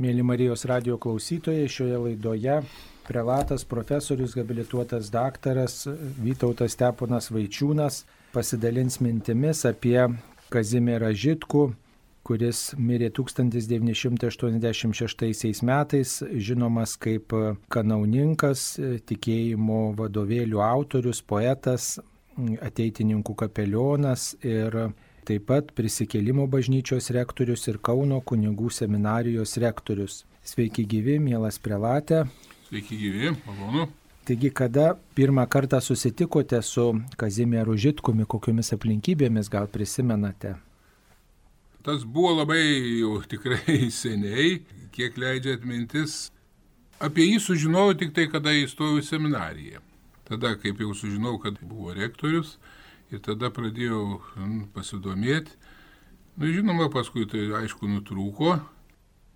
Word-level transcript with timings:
Mėly 0.00 0.22
Marijos 0.24 0.62
radio 0.64 0.94
klausytojai, 0.96 1.66
šioje 1.68 1.98
laidoje 2.00 2.54
prelatas 3.04 3.68
profesorius, 3.68 4.32
habilituotas 4.38 5.10
daktaras 5.12 5.82
Vytautas 6.16 6.72
Steponas 6.72 7.28
Vaičiūnas 7.28 8.08
pasidalins 8.32 8.96
mintimis 9.04 9.68
apie 9.68 10.08
Kazimierą 10.48 11.12
Žitkų, 11.12 11.76
kuris 12.24 12.72
mirė 12.80 13.12
1986 13.12 15.60
metais, 15.68 16.24
žinomas 16.48 16.96
kaip 16.96 17.28
kanauninkas, 17.68 18.80
tikėjimo 19.04 19.92
vadovėlių 20.00 20.64
autorius, 20.64 21.20
poetas, 21.20 22.00
ateitininkų 22.40 23.36
kapelionas 23.44 24.32
ir 24.40 24.96
taip 25.28 25.46
pat 25.50 25.70
prisikėlimo 25.76 26.46
bažnyčios 26.50 27.10
rektorius 27.14 27.66
ir 27.70 27.78
Kauno 27.82 28.20
kunigų 28.24 28.70
seminarijos 28.74 29.56
rektorius. 29.62 30.24
Sveiki 30.46 30.86
gyvi, 30.88 31.18
mielas 31.22 31.60
prelatė. 31.62 32.24
Sveiki 32.68 32.96
gyvi, 33.00 33.34
malonu. 33.46 33.88
Taigi, 34.28 34.50
kada 34.54 34.94
pirmą 35.16 35.46
kartą 35.50 35.80
susitikote 35.82 36.62
su 36.62 36.84
Kazimieru 37.18 37.76
Žitkumi, 37.76 38.26
kokiomis 38.30 38.74
aplinkybėmis 38.76 39.48
gal 39.50 39.66
prisimenate? 39.72 40.54
Tas 41.82 42.04
buvo 42.04 42.36
labai 42.42 42.60
jau 43.00 43.16
tikrai 43.24 43.88
seniai, 44.02 44.60
kiek 44.94 45.16
leidžia 45.18 45.56
atmintis. 45.58 46.28
Apie 47.00 47.24
jį 47.30 47.40
sužinojau 47.40 47.96
tik 48.02 48.12
tai, 48.16 48.28
kada 48.28 48.52
įstojau 48.52 49.00
į 49.00 49.06
seminariją. 49.08 49.80
Tada, 50.28 50.52
kaip 50.60 50.78
jau 50.84 50.92
sužinojau, 50.94 51.40
kad 51.42 51.56
buvo 51.64 51.94
rektorius, 51.96 52.58
Ir 53.10 53.22
tada 53.26 53.50
pradėjau 53.50 54.20
nu, 54.38 54.66
pasidomėti. 54.74 55.56
Na, 56.36 56.44
nu, 56.46 56.52
žinoma, 56.54 56.86
paskui 56.94 57.26
tai 57.28 57.48
aišku 57.58 57.88
nutrūko, 57.90 58.52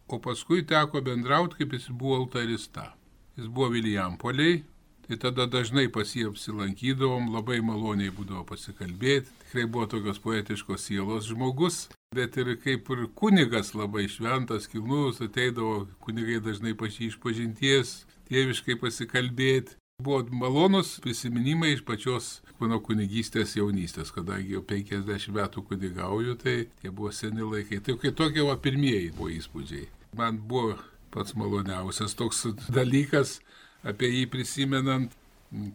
o 0.07 0.19
paskui 0.23 0.63
teko 0.69 1.03
bendrauti, 1.03 1.59
kaip 1.59 1.75
jis 1.75 1.89
buvo 1.91 2.21
altarista. 2.23 2.93
Jis 3.35 3.49
buvo 3.51 3.73
Vilijampoliai, 3.75 4.61
tai 5.09 5.19
tada 5.21 5.49
dažnai 5.51 5.89
pas 5.93 6.07
jį 6.07 6.29
apsilankydavom, 6.31 7.33
labai 7.35 7.59
maloniai 7.67 8.15
būdavo 8.15 8.45
pasikalbėti. 8.49 9.33
Tikrai 9.43 9.67
buvo 9.67 9.89
tokios 9.91 10.23
poetiškos 10.23 10.87
sielos 10.87 11.27
žmogus, 11.29 11.89
bet 12.15 12.39
ir 12.39 12.55
kaip 12.63 12.89
ir 12.95 13.09
kunigas 13.19 13.75
labai 13.75 14.07
šventas, 14.09 14.71
kilnus, 14.71 15.19
ateidavo 15.25 15.89
kunigai 16.05 16.39
dažnai 16.47 16.77
pašy 16.79 17.11
iš 17.11 17.19
pažinties, 17.21 18.05
tėviškai 18.31 18.79
pasikalbėti. 18.81 19.77
Buvo 20.05 20.21
malonus 20.37 20.99
prisiminimai 21.01 21.73
iš 21.75 21.85
pačios 21.89 22.31
mano 22.61 22.81
kunigystės 22.85 23.55
jaunystės, 23.57 24.13
kadangi 24.15 24.57
jau 24.57 24.63
50 24.69 25.33
metų 25.35 25.65
kunigauju, 25.71 26.37
tai 26.41 26.57
tie 26.83 26.91
buvo 26.91 27.13
seni 27.13 27.45
laikai. 27.45 27.81
Tai 27.85 27.97
kai 28.03 28.13
tokie 28.17 28.45
va 28.45 28.57
pirmieji 28.61 29.15
buvo 29.17 29.31
įspūdžiai. 29.33 29.89
Man 30.19 30.43
buvo 30.49 30.77
pats 31.15 31.37
maloniausias 31.39 32.17
toks 32.19 32.45
dalykas 32.75 33.39
apie 33.87 34.11
jį 34.11 34.27
prisimenant, 34.33 35.15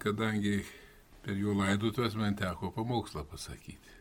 kadangi 0.04 0.60
per 1.24 1.38
jų 1.38 1.56
laidotuvės 1.60 2.18
man 2.20 2.38
teko 2.40 2.74
pamokslą 2.76 3.26
pasakyti. 3.30 3.98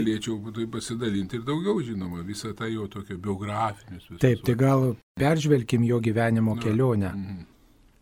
Galėčiau 0.00 0.38
būtų 0.40 0.66
pasidalinti 0.72 1.36
ir 1.36 1.44
daugiau, 1.44 1.80
žinoma, 1.84 2.22
visą 2.24 2.54
tą 2.56 2.68
jo 2.70 2.86
tokio 2.88 3.18
biografinius. 3.20 4.06
Taip, 4.22 4.44
tai 4.46 4.54
gal 4.56 4.94
peržvelkim 5.20 5.84
jo 5.84 6.00
gyvenimo 6.00 6.56
Na, 6.56 6.62
kelionę. 6.62 7.10
Mm. 7.12 7.49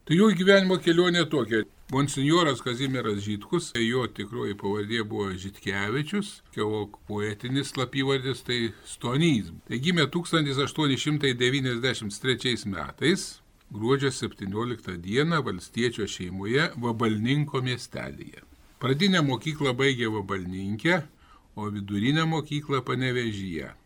Tai 0.09 0.17
jo 0.17 0.31
gyvenimo 0.33 0.79
kelionė 0.81 1.27
tokia. 1.29 1.67
Monsignoras 1.93 2.63
Kazimieras 2.65 3.19
Žitkus, 3.27 3.77
jo 3.77 4.07
tikroji 4.09 4.55
pavardė 4.57 5.05
buvo 5.05 5.29
Žitkevičius, 5.37 6.41
o 6.65 6.89
poetinis 7.11 7.69
slapyvardis 7.75 8.41
tai 8.47 8.73
Stonys. 8.89 9.53
Tai 9.69 9.77
gimė 9.85 10.09
1893 10.15 12.65
metais, 12.73 13.45
gruodžio 13.69 14.09
17 14.17 14.97
dieną 15.05 15.45
valstiečio 15.45 16.09
šeimoje 16.09 16.73
Vabalninko 16.81 17.61
miestelėje. 17.69 18.41
Pradinę 18.81 19.21
mokyklą 19.29 19.77
baigė 19.77 20.09
Vabalninkė, 20.15 21.05
o 21.53 21.69
vidurinę 21.69 22.25
mokyklą 22.33 22.81
Panevežyje. 22.81 23.77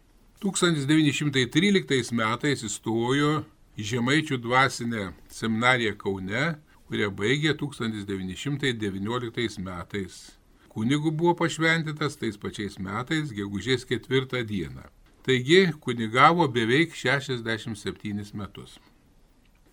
1913 0.47 2.15
metais 2.15 2.63
įstojo 2.71 3.43
Žemaičių 3.79 4.37
dvasinę 4.37 5.13
seminariją 5.33 5.97
Kaune, 5.97 6.59
kurią 6.89 7.11
baigė 7.17 7.55
1919 7.57 9.59
metais. 9.65 10.37
Kunigų 10.69 11.11
buvo 11.17 11.33
pašventintas 11.39 12.17
tais 12.21 12.37
pačiais 12.37 12.77
metais, 12.79 13.33
gegužės 13.33 13.85
ketvirtą 13.89 14.45
dieną. 14.45 14.83
Taigi 15.25 15.73
kunigavo 15.81 16.49
beveik 16.53 16.93
67 16.93 18.37
metus. 18.37 18.77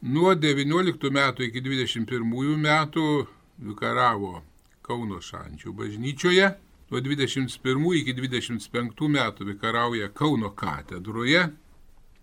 Nuo 0.02 0.36
19 0.36 1.12
metų 1.12 1.44
iki 1.50 1.60
21 1.60 2.56
metų 2.56 3.28
vikaravo 3.60 4.44
Kauno 4.82 5.20
šančių 5.20 5.74
bažnyčioje, 5.76 6.56
nuo 6.90 7.00
21 7.04 7.96
iki 8.00 8.14
25 8.16 9.10
metų 9.12 9.44
vikarauja 9.52 10.08
Kauno 10.10 10.50
katedroje, 10.56 11.52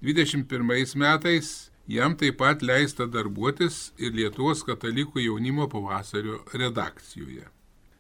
21 0.02 0.96
metais 0.96 1.70
jam 1.88 2.16
taip 2.16 2.38
pat 2.38 2.62
leista 2.62 3.06
darbuotis 3.06 3.92
ir 3.96 4.12
Lietuvos 4.12 4.62
katalikų 4.66 5.20
jaunimo 5.24 5.68
pavasario 5.72 6.44
redakcijoje. 6.52 7.46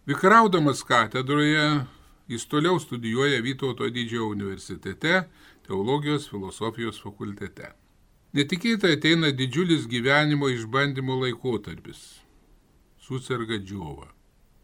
Vikaraudamas 0.06 0.84
katedroje, 0.84 1.86
jis 2.28 2.46
toliau 2.46 2.78
studijuoja 2.80 3.42
Vytauto 3.42 3.88
didžiojo 3.90 4.28
universitete, 4.34 5.24
teologijos 5.66 6.28
filosofijos 6.30 7.00
fakultete. 7.02 7.72
Netikėtai 8.36 8.92
ateina 8.98 9.30
didžiulis 9.32 9.86
gyvenimo 9.88 10.48
išbandymo 10.52 11.16
laikotarpis. 11.22 12.20
Susirga 13.00 13.56
džiova. 13.62 14.08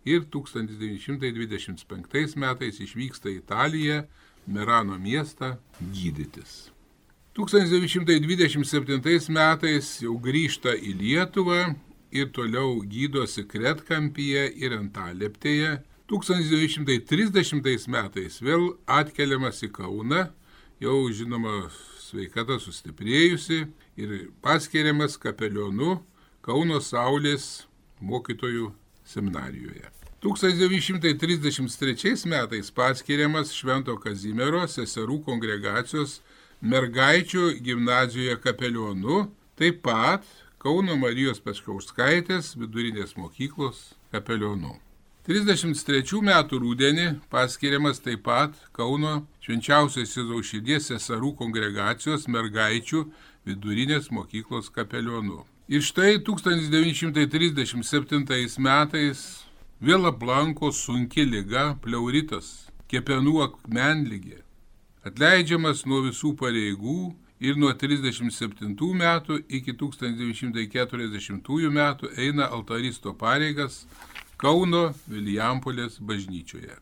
Ir 0.04 0.26
1925 0.34 2.36
metais 2.36 2.80
išvyksta 2.82 3.30
į 3.32 3.36
Italiją, 3.40 4.02
Merano 4.46 4.98
miestą 4.98 5.58
gydytis. 5.78 6.71
1927 7.32 9.32
metais 9.32 9.86
jau 10.04 10.18
grįžta 10.20 10.76
į 10.76 10.92
Lietuvą 11.00 11.72
ir 12.12 12.28
toliau 12.36 12.84
gydosi 12.84 13.48
Kretkampyje 13.48 14.52
ir 14.60 14.76
Antaleptėje. 14.76 15.80
1930 16.12 17.88
metais 17.88 18.36
vėl 18.44 18.76
atkeliamas 18.84 19.64
į 19.64 19.72
Kauną, 19.72 20.28
jau 20.76 21.08
žinoma 21.08 21.72
sveikata 22.04 22.60
sustiprėjusi 22.60 23.64
ir 23.96 24.28
paskiriamas 24.44 25.16
kapelionu 25.16 26.04
Kauno 26.44 26.84
Saulės 26.84 27.64
mokytojų 28.04 28.76
seminarijoje. 29.08 29.88
1933 30.20 32.28
metais 32.28 32.68
paskiriamas 32.70 33.56
Švento 33.56 33.96
Kazimiero 33.96 34.68
seserų 34.68 35.24
kongregacijos 35.24 36.20
mergaičių 36.62 37.58
gimnazijoje 37.62 38.40
kapelionu, 38.40 39.30
taip 39.58 39.82
pat 39.82 40.24
Kauno 40.62 40.94
Marijos 40.94 41.40
Peškauskaitės 41.42 42.54
vidurinės 42.54 43.18
mokyklos 43.18 43.98
kapelionu. 44.14 44.78
33 45.26 46.22
metų 46.22 46.58
rūdienį 46.62 47.18
paskiriamas 47.30 47.98
taip 48.02 48.22
pat 48.28 48.54
Kauno 48.74 49.26
švenčiausios 49.42 50.14
Jėzaus 50.14 50.46
širdies 50.52 50.86
seserų 50.92 51.30
kongregacijos 51.40 52.28
mergaičių 52.30 53.00
vidurinės 53.46 54.10
mokyklos 54.14 54.70
kapelionu. 54.70 55.44
Ir 55.66 55.82
štai 55.82 56.22
1937 56.22 58.58
metais 58.62 59.46
vėl 59.82 60.06
aplanko 60.10 60.70
sunki 60.70 61.24
lyga 61.26 61.74
pleuritas, 61.82 62.70
kepenų 62.86 63.42
akmenlygė 63.48 64.51
atleidžiamas 65.06 65.84
nuo 65.88 66.02
visų 66.06 66.34
pareigų 66.38 67.14
ir 67.42 67.56
nuo 67.58 67.72
37 67.74 68.94
metų 68.98 69.40
iki 69.48 69.74
1940 69.74 71.70
metų 71.78 72.10
eina 72.16 72.46
altaristo 72.46 73.14
pareigas 73.14 73.86
Kauno 74.42 74.94
Vilijampolės 75.06 76.00
bažnyčioje. 76.02 76.74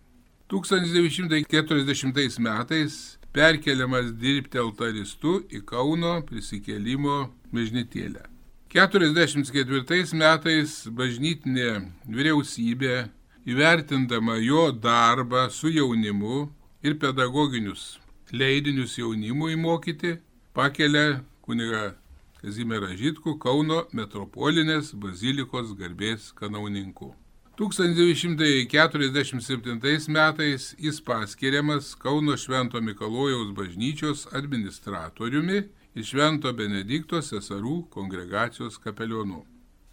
1940 0.48 2.40
metais 2.40 3.18
perkeliamas 3.32 4.12
dirbti 4.16 4.58
altaristu 4.58 5.42
į 5.52 5.60
Kauno 5.68 6.22
prisikėlimo 6.28 7.30
bažnytėlę. 7.52 8.24
1944 8.72 10.14
metais 10.16 10.88
bažnytinė 10.88 11.92
vyriausybė 12.06 13.08
įvertindama 13.50 14.36
jo 14.40 14.70
darbą 14.72 15.50
su 15.50 15.68
jaunimu 15.72 16.48
ir 16.82 16.96
pedagoginius 17.00 17.99
leidinius 18.32 18.98
jaunimui 18.98 19.56
mokyti, 19.56 20.18
pakelia 20.54 21.20
kuniga 21.42 21.94
Kazimierą 22.40 22.96
Žitku 22.96 23.34
Kauno 23.36 23.84
metropolinės 23.92 24.96
bazilikos 24.96 25.76
garbės 25.76 26.32
kanauninku. 26.32 27.12
1947 27.60 30.08
metais 30.08 30.72
jis 30.80 31.04
paskiriamas 31.04 31.92
Kauno 32.00 32.32
Švento 32.40 32.80
Mikalojaus 32.80 33.52
bažnyčios 33.52 34.24
administratoriumi 34.32 35.68
ir 35.92 36.04
Švento 36.06 36.48
Benedikto 36.56 37.20
seserų 37.20 37.92
kongregacijos 37.92 38.80
kapelionu. 38.80 39.44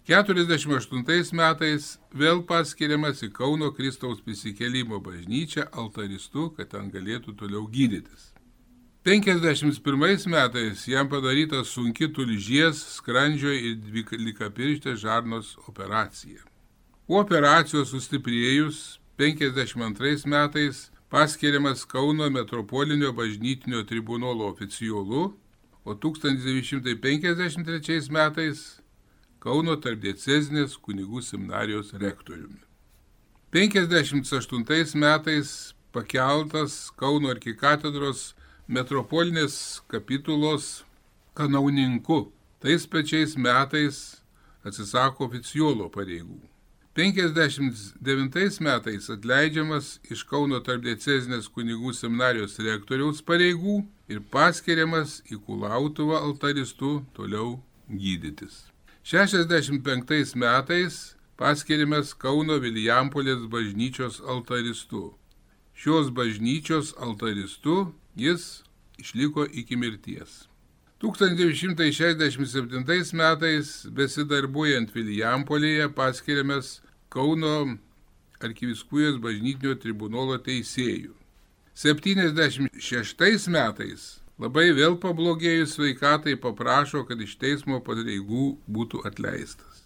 48 0.08 1.36
metais 1.36 2.00
vėl 2.16 2.38
paskiriamas 2.48 3.20
į 3.26 3.28
Kauno 3.36 3.66
Kristaus 3.76 4.22
prisikėlimo 4.24 5.02
bažnyčią 5.04 5.68
altaristu, 5.82 6.46
kad 6.56 6.70
ten 6.72 6.88
galėtų 6.88 7.36
toliau 7.36 7.68
gydytis. 7.68 8.32
51 9.04 9.68
metais 10.32 10.88
jam 10.88 11.12
padaryta 11.12 11.60
sunki 11.60 12.08
tulžies, 12.08 12.80
skrandžio 12.96 13.52
ir 13.52 13.76
dvylikapirštės 13.84 15.04
žarnos 15.04 15.60
operacija. 15.68 16.40
Po 17.04 17.20
operacijos 17.20 17.92
sustiprėjus 17.92 18.96
52 19.20 20.24
metais 20.24 20.88
paskiriamas 21.12 21.84
Kauno 21.84 22.32
metropolinio 22.32 23.12
bažnytinio 23.12 23.84
tribunolo 23.84 24.48
oficiolu, 24.48 25.36
o 25.84 25.92
1953 25.92 28.08
metais 28.08 28.80
Kauno 29.38 29.76
tarpdiecezinės 29.78 30.74
kunigų 30.82 31.20
seminarijos 31.22 31.92
rektoriumi. 31.94 32.58
58 33.54 34.98
metais 34.98 35.52
pakeltas 35.94 36.90
Kauno 36.98 37.30
arkikatedros 37.30 38.32
metropolinės 38.66 39.80
kapitulos 39.88 40.82
kanauninku. 41.38 42.32
Tais 42.58 42.86
pačiais 42.90 43.36
metais 43.38 43.98
atsisako 44.66 45.28
oficiolo 45.28 45.86
pareigų. 45.94 46.40
59 46.98 48.58
metais 48.66 49.06
atleidžiamas 49.14 49.92
iš 50.10 50.24
Kauno 50.26 50.58
tarpdiecezinės 50.66 51.46
kunigų 51.54 51.94
seminarijos 51.94 52.58
rektoriaus 52.58 53.22
pareigų 53.22 53.84
ir 54.10 54.18
paskiriamas 54.34 55.20
į 55.30 55.38
Kulautuvą 55.46 56.18
altaristų 56.26 56.96
toliau 57.14 57.60
gydytis. 57.86 58.66
65 59.10 60.34
metais 60.36 61.16
paskiriamas 61.40 62.12
Kauno 62.12 62.60
Vilijampolės 62.60 63.48
bažnyčios 63.48 64.20
altaristu. 64.20 65.16
Šios 65.72 66.12
bažnyčios 66.12 66.92
altaristu 67.00 67.96
jis 68.12 68.68
išliko 69.00 69.48
iki 69.48 69.80
mirties. 69.80 70.44
1967 71.00 73.16
metais 73.16 73.88
besidarbuojant 73.88 74.92
Vilijampolėje 74.92 75.88
paskiriamas 75.96 76.84
Kauno 77.08 77.80
arkiviskujos 78.44 79.16
bažnytinio 79.24 79.72
tribunolo 79.80 80.36
teisėjų. 80.36 81.16
76 81.72 83.48
metais 83.56 84.20
labai 84.38 84.70
vėl 84.76 84.96
pablogėjus 85.02 85.74
sveikatai 85.76 86.36
paprašo, 86.40 87.04
kad 87.08 87.20
iš 87.20 87.36
teismo 87.42 87.80
pareigų 87.84 88.56
būtų 88.66 89.04
atleistas. 89.08 89.84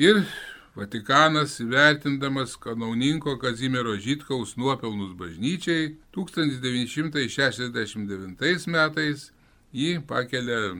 Ir 0.00 0.24
Vatikanas 0.72 1.58
įvertindamas 1.60 2.56
kanauninko 2.56 3.36
Kazimiero 3.36 3.92
Žitkaus 4.00 4.56
nuopelnus 4.56 5.12
bažnyčiai 5.18 5.98
1969 6.16 8.66
metais 8.72 9.32
jį 9.76 10.00
pakelia 10.08 10.72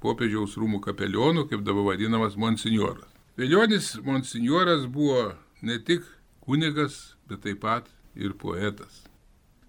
popiežiaus 0.00 0.56
rūmų 0.56 0.80
kapelionų, 0.80 1.44
kaip 1.50 1.60
dabar 1.66 1.84
vadinamas 1.90 2.40
monsinjoras. 2.40 3.04
Vėlionis 3.36 4.00
monsinjoras 4.06 4.86
buvo 4.88 5.36
ne 5.60 5.78
tik 5.78 6.02
kunigas, 6.40 7.16
bet 7.28 7.44
taip 7.44 7.60
pat 7.66 7.84
ir 8.16 8.32
poetas. 8.32 9.07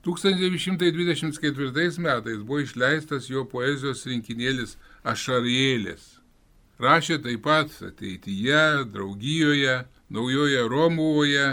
1924 0.05 1.99
metais 1.99 2.43
buvo 2.43 2.59
išleistas 2.63 3.29
jo 3.29 3.45
poezijos 3.45 4.05
rinkinėlis 4.07 4.77
Ašarėlės. 5.03 6.19
Rašė 6.79 7.17
taip 7.25 7.43
pat 7.43 7.67
ateityje, 7.83 8.85
draugijoje, 8.93 9.83
naujoje 10.09 10.61
Romuvoje 10.71 11.47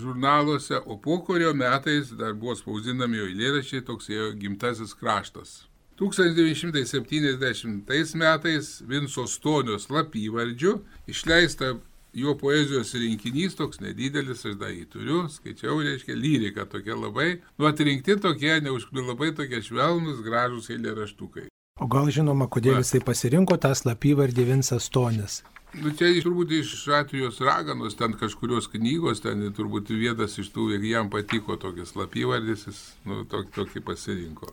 žurnaluose, 0.00 0.80
o 0.86 0.96
po 0.96 1.24
kurio 1.24 1.54
metais 1.54 2.10
dar 2.16 2.34
buvo 2.34 2.54
spausdinami 2.56 3.16
jo 3.18 3.24
eilėraščiai 3.28 3.84
toks 3.84 4.08
jo 4.08 4.32
gimtasis 4.40 4.94
kraštas. 4.96 5.66
1970 6.00 8.16
metais 8.16 8.82
Vinco 8.88 9.26
Stonio 9.28 9.78
slapyvardžiu 9.78 10.80
išleista 11.06 11.74
jo 12.14 12.34
poezijos 12.38 12.92
rinkinys 12.94 13.56
toks 13.58 13.80
nedidelis, 13.80 14.44
aš 14.46 14.56
dar 14.60 14.72
jį 14.74 14.86
turiu, 14.92 15.22
skaičiau, 15.30 15.78
reiškia, 15.84 16.16
lyrika 16.18 16.66
tokia 16.70 16.96
labai, 16.98 17.40
nu 17.58 17.68
atrinkti 17.70 18.16
tokie, 18.20 18.56
neužkliu 18.64 19.06
labai 19.06 19.32
tokie 19.36 19.62
švelnus, 19.62 20.22
gražus 20.26 20.70
eilėraštukai. 20.74 21.48
O 21.80 21.88
gal 21.88 22.10
žinoma, 22.12 22.50
kodėl 22.52 22.82
jisai 22.82 23.00
pasirinko 23.04 23.56
tą 23.60 23.72
slapyvardį 23.78 24.44
Vinsas 24.50 24.90
Tonis? 24.92 25.40
Nu, 25.70 25.92
čia 25.94 26.08
turbūt 26.18 26.50
iš 26.56 26.72
Šatrijos 26.82 27.38
raganos, 27.46 27.94
ten 27.94 28.16
kažkurios 28.18 28.66
knygos, 28.72 29.22
ten 29.22 29.44
turbūt 29.54 29.92
vienas 29.94 30.34
iš 30.42 30.50
tų, 30.50 30.72
jeigu 30.74 30.90
jam 30.90 31.12
patiko 31.12 31.54
tokias 31.62 31.94
slapyvardis, 31.94 32.66
jis 32.66 32.80
nu, 33.06 33.22
tokį, 33.30 33.54
tokį 33.54 33.84
pasirinko. 33.86 34.50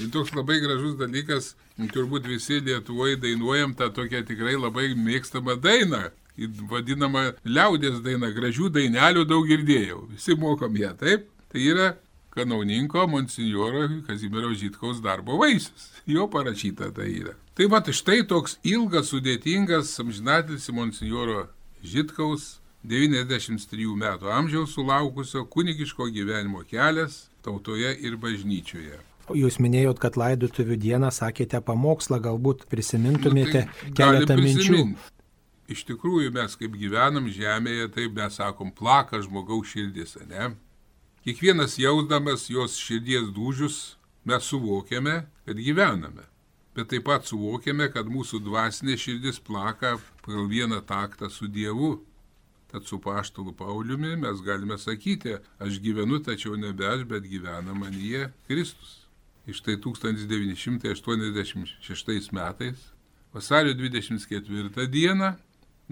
Ir 0.00 0.08
toks 0.14 0.30
labai 0.36 0.60
gražus 0.62 0.94
dalykas, 1.00 1.52
turbūt 1.92 2.30
visi 2.30 2.60
Lietuvoje 2.62 3.18
dainuojam 3.20 3.74
tą 3.76 3.90
tokią 3.92 4.22
tikrai 4.28 4.54
labai 4.54 4.92
mėgstamą 4.96 5.58
dainą, 5.60 6.06
vadinama 6.70 7.32
liaudės 7.44 8.00
daina, 8.04 8.30
gražių 8.32 8.70
dainelių 8.72 9.26
daug 9.28 9.46
girdėjau, 9.48 10.06
visi 10.14 10.36
mokom 10.38 10.76
ją, 10.80 10.94
taip? 10.98 11.28
Tai 11.52 11.60
yra 11.60 11.92
kanauninko 12.32 13.06
monsinjoro 13.12 13.88
Kazimiero 14.06 14.54
Žitkaus 14.56 15.02
darbo 15.04 15.36
vaisius, 15.42 15.90
jo 16.06 16.28
parašyta 16.32 16.88
tai 16.96 17.10
yra. 17.20 17.36
Tai 17.54 17.68
va, 17.68 17.82
štai 17.84 18.22
toks 18.24 18.56
ilgas, 18.64 19.12
sudėtingas, 19.12 19.92
amžinatis 20.00 20.70
monsinjoro 20.72 21.50
Žitkaus 21.84 22.56
93 22.88 23.92
metų 24.00 24.32
amžiaus 24.32 24.72
sulaukusio 24.74 25.44
kunigiško 25.46 26.08
gyvenimo 26.10 26.64
kelias 26.66 27.26
tautoje 27.44 27.92
ir 28.00 28.16
bažnyčioje. 28.16 28.98
Jūs 29.32 29.60
minėjot, 29.62 30.00
kad 30.02 30.16
laidotuvių 30.18 30.76
dieną 30.82 31.12
sakėte 31.14 31.60
pamokslą, 31.62 32.18
galbūt 32.24 32.66
prisimintumėte 32.72 33.66
nu, 33.68 33.76
tai 33.82 33.92
keletą 34.00 34.36
minčių. 34.40 34.80
Iš 35.72 35.86
tikrųjų 35.88 36.32
mes 36.34 36.58
kaip 36.58 36.74
gyvenam 36.76 37.30
žemėje, 37.32 37.88
taip 37.94 38.18
mes 38.18 38.36
sakom, 38.36 38.68
plaka 38.74 39.22
žmogaus 39.24 39.70
širdis, 39.72 40.18
ne? 40.28 40.52
Kiekvienas 41.22 41.78
jausdamas 41.78 42.50
jos 42.50 42.74
širdies 42.82 43.30
dūžius, 43.32 43.96
mes 44.28 44.42
suvokiame, 44.50 45.22
kad 45.46 45.56
gyvename. 45.56 46.24
Bet 46.74 46.88
taip 46.90 47.04
pat 47.06 47.22
suvokiame, 47.28 47.92
kad 47.92 48.06
mūsų 48.08 48.38
dvasinė 48.46 48.96
širdis 48.98 49.38
plaka 49.44 49.98
pagal 50.24 50.48
vieną 50.50 50.80
taktą 50.88 51.30
su 51.30 51.46
Dievu. 51.48 52.04
Tad 52.72 52.84
su 52.88 53.00
paštalu 53.04 53.52
Pauliumi 53.52 54.16
mes 54.16 54.40
galime 54.42 54.78
sakyti, 54.80 55.36
aš 55.60 55.80
gyvenu, 55.84 56.18
tačiau 56.24 56.56
nebe 56.56 56.86
aš, 56.88 57.04
bet 57.04 57.22
gyvena 57.28 57.74
manyje 57.76 58.32
Kristus. 58.48 59.04
Iš 59.46 59.60
tai 59.60 59.76
1986 59.76 62.32
metais, 62.32 62.78
vasario 63.34 63.74
24 63.76 64.86
dieną, 64.88 65.36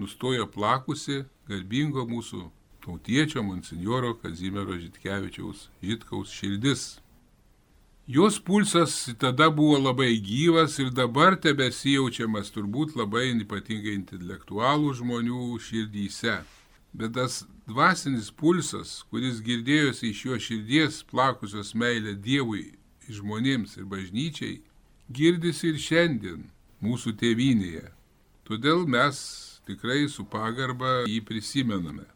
nustojo 0.01 0.47
plakusi 0.49 1.21
garbingo 1.49 2.07
mūsų 2.09 2.47
tautiečio 2.81 3.43
monsinjoro 3.45 4.15
Kazimiero 4.21 4.77
Žitkevičiaus 4.79 5.69
Žitkaus 5.83 6.33
širdis. 6.33 6.99
Jos 8.07 8.39
pulsas 8.39 9.09
tada 9.19 9.49
buvo 9.49 9.77
labai 9.79 10.17
gyvas 10.19 10.79
ir 10.81 10.89
dabar 10.89 11.37
tebesijaučiamas 11.39 12.49
turbūt 12.51 12.97
labai 12.97 13.29
ypatingai 13.43 13.93
intelektualų 13.95 14.95
žmonių 14.97 15.59
širdyse. 15.61 16.41
Bet 16.91 17.13
tas 17.15 17.45
dvasinis 17.69 18.31
pulsas, 18.35 19.03
kuris 19.09 19.39
girdėjosi 19.45 20.09
iš 20.11 20.25
jo 20.25 20.39
širdies 20.47 21.03
plakusios 21.07 21.71
meilė 21.77 22.17
Dievui, 22.19 22.73
žmonėms 23.07 23.77
ir 23.77 23.85
bažnyčiai, 23.87 24.59
girdisi 25.07 25.71
ir 25.71 25.79
šiandien 25.79 26.43
mūsų 26.83 27.15
tėvynėje. 27.21 27.85
Todėl 28.43 28.83
mes 28.89 29.21
tikrai 29.67 30.07
su 30.09 30.25
pagarba 30.25 31.01
jį 31.09 31.21
prisimename. 31.27 32.07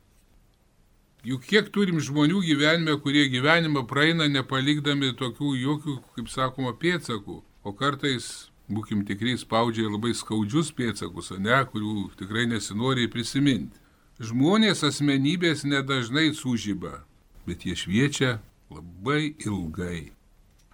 Juk 1.25 1.45
kiek 1.49 1.71
turim 1.73 1.97
žmonių 1.97 2.43
gyvenime, 2.45 2.99
kurie 3.01 3.25
gyvenimą 3.33 3.81
praeina 3.89 4.27
nepalikdami 4.29 5.15
tokių 5.17 5.55
jokių, 5.57 5.95
kaip 6.17 6.29
sakoma, 6.29 6.75
pėdsakų, 6.77 7.39
o 7.65 7.73
kartais, 7.73 8.27
būkim 8.69 9.01
tikrai, 9.09 9.33
spaudžia 9.41 9.87
labai 9.89 10.13
skaudžius 10.13 10.69
pėdsakus, 10.77 11.31
ne, 11.41 11.57
kurių 11.71 12.11
tikrai 12.19 12.45
nesinori 12.51 13.09
prisiminti. 13.09 13.81
Žmonės 14.21 14.85
asmenybės 14.85 15.65
nedažnai 15.65 16.29
sužyba, 16.37 17.01
bet 17.49 17.65
jie 17.65 17.73
šviečia 17.75 18.37
labai 18.69 19.33
ilgai. 19.43 20.13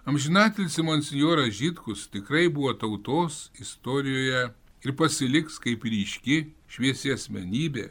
Amžinatilsi 0.04 0.82
monsinjoras 0.82 1.54
Žitkus 1.56 2.08
tikrai 2.12 2.48
buvo 2.52 2.74
tautos 2.74 3.48
istorijoje 3.56 4.50
ir 4.84 4.94
pasiliks 4.98 5.60
kaip 5.62 5.84
ryški 5.86 6.38
šviesi 6.72 7.12
asmenybė. 7.12 7.90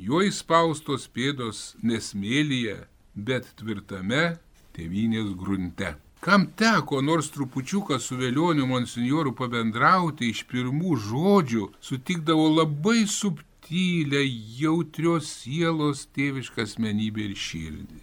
Jo 0.00 0.22
įspaustos 0.26 1.06
pėdos 1.14 1.74
nesmėlyje, 1.86 2.76
bet 3.14 3.50
tvirtame 3.60 4.38
tėvynės 4.76 5.34
grunte. 5.38 5.94
Kam 6.20 6.46
teko 6.60 7.00
nors 7.00 7.30
trupučiuką 7.32 7.96
su 8.00 8.18
vėlioniu 8.20 8.66
monsinjoru 8.68 9.32
pabendrauti 9.36 10.28
iš 10.28 10.42
pirmų 10.50 10.98
žodžių, 11.06 11.70
sutikdavo 11.80 12.48
labai 12.58 13.06
subtilę, 13.08 14.20
jautrios 14.60 15.30
sielos 15.40 16.04
tėvišką 16.16 16.66
asmenybę 16.66 17.24
ir 17.30 17.36
širdį. 17.48 18.02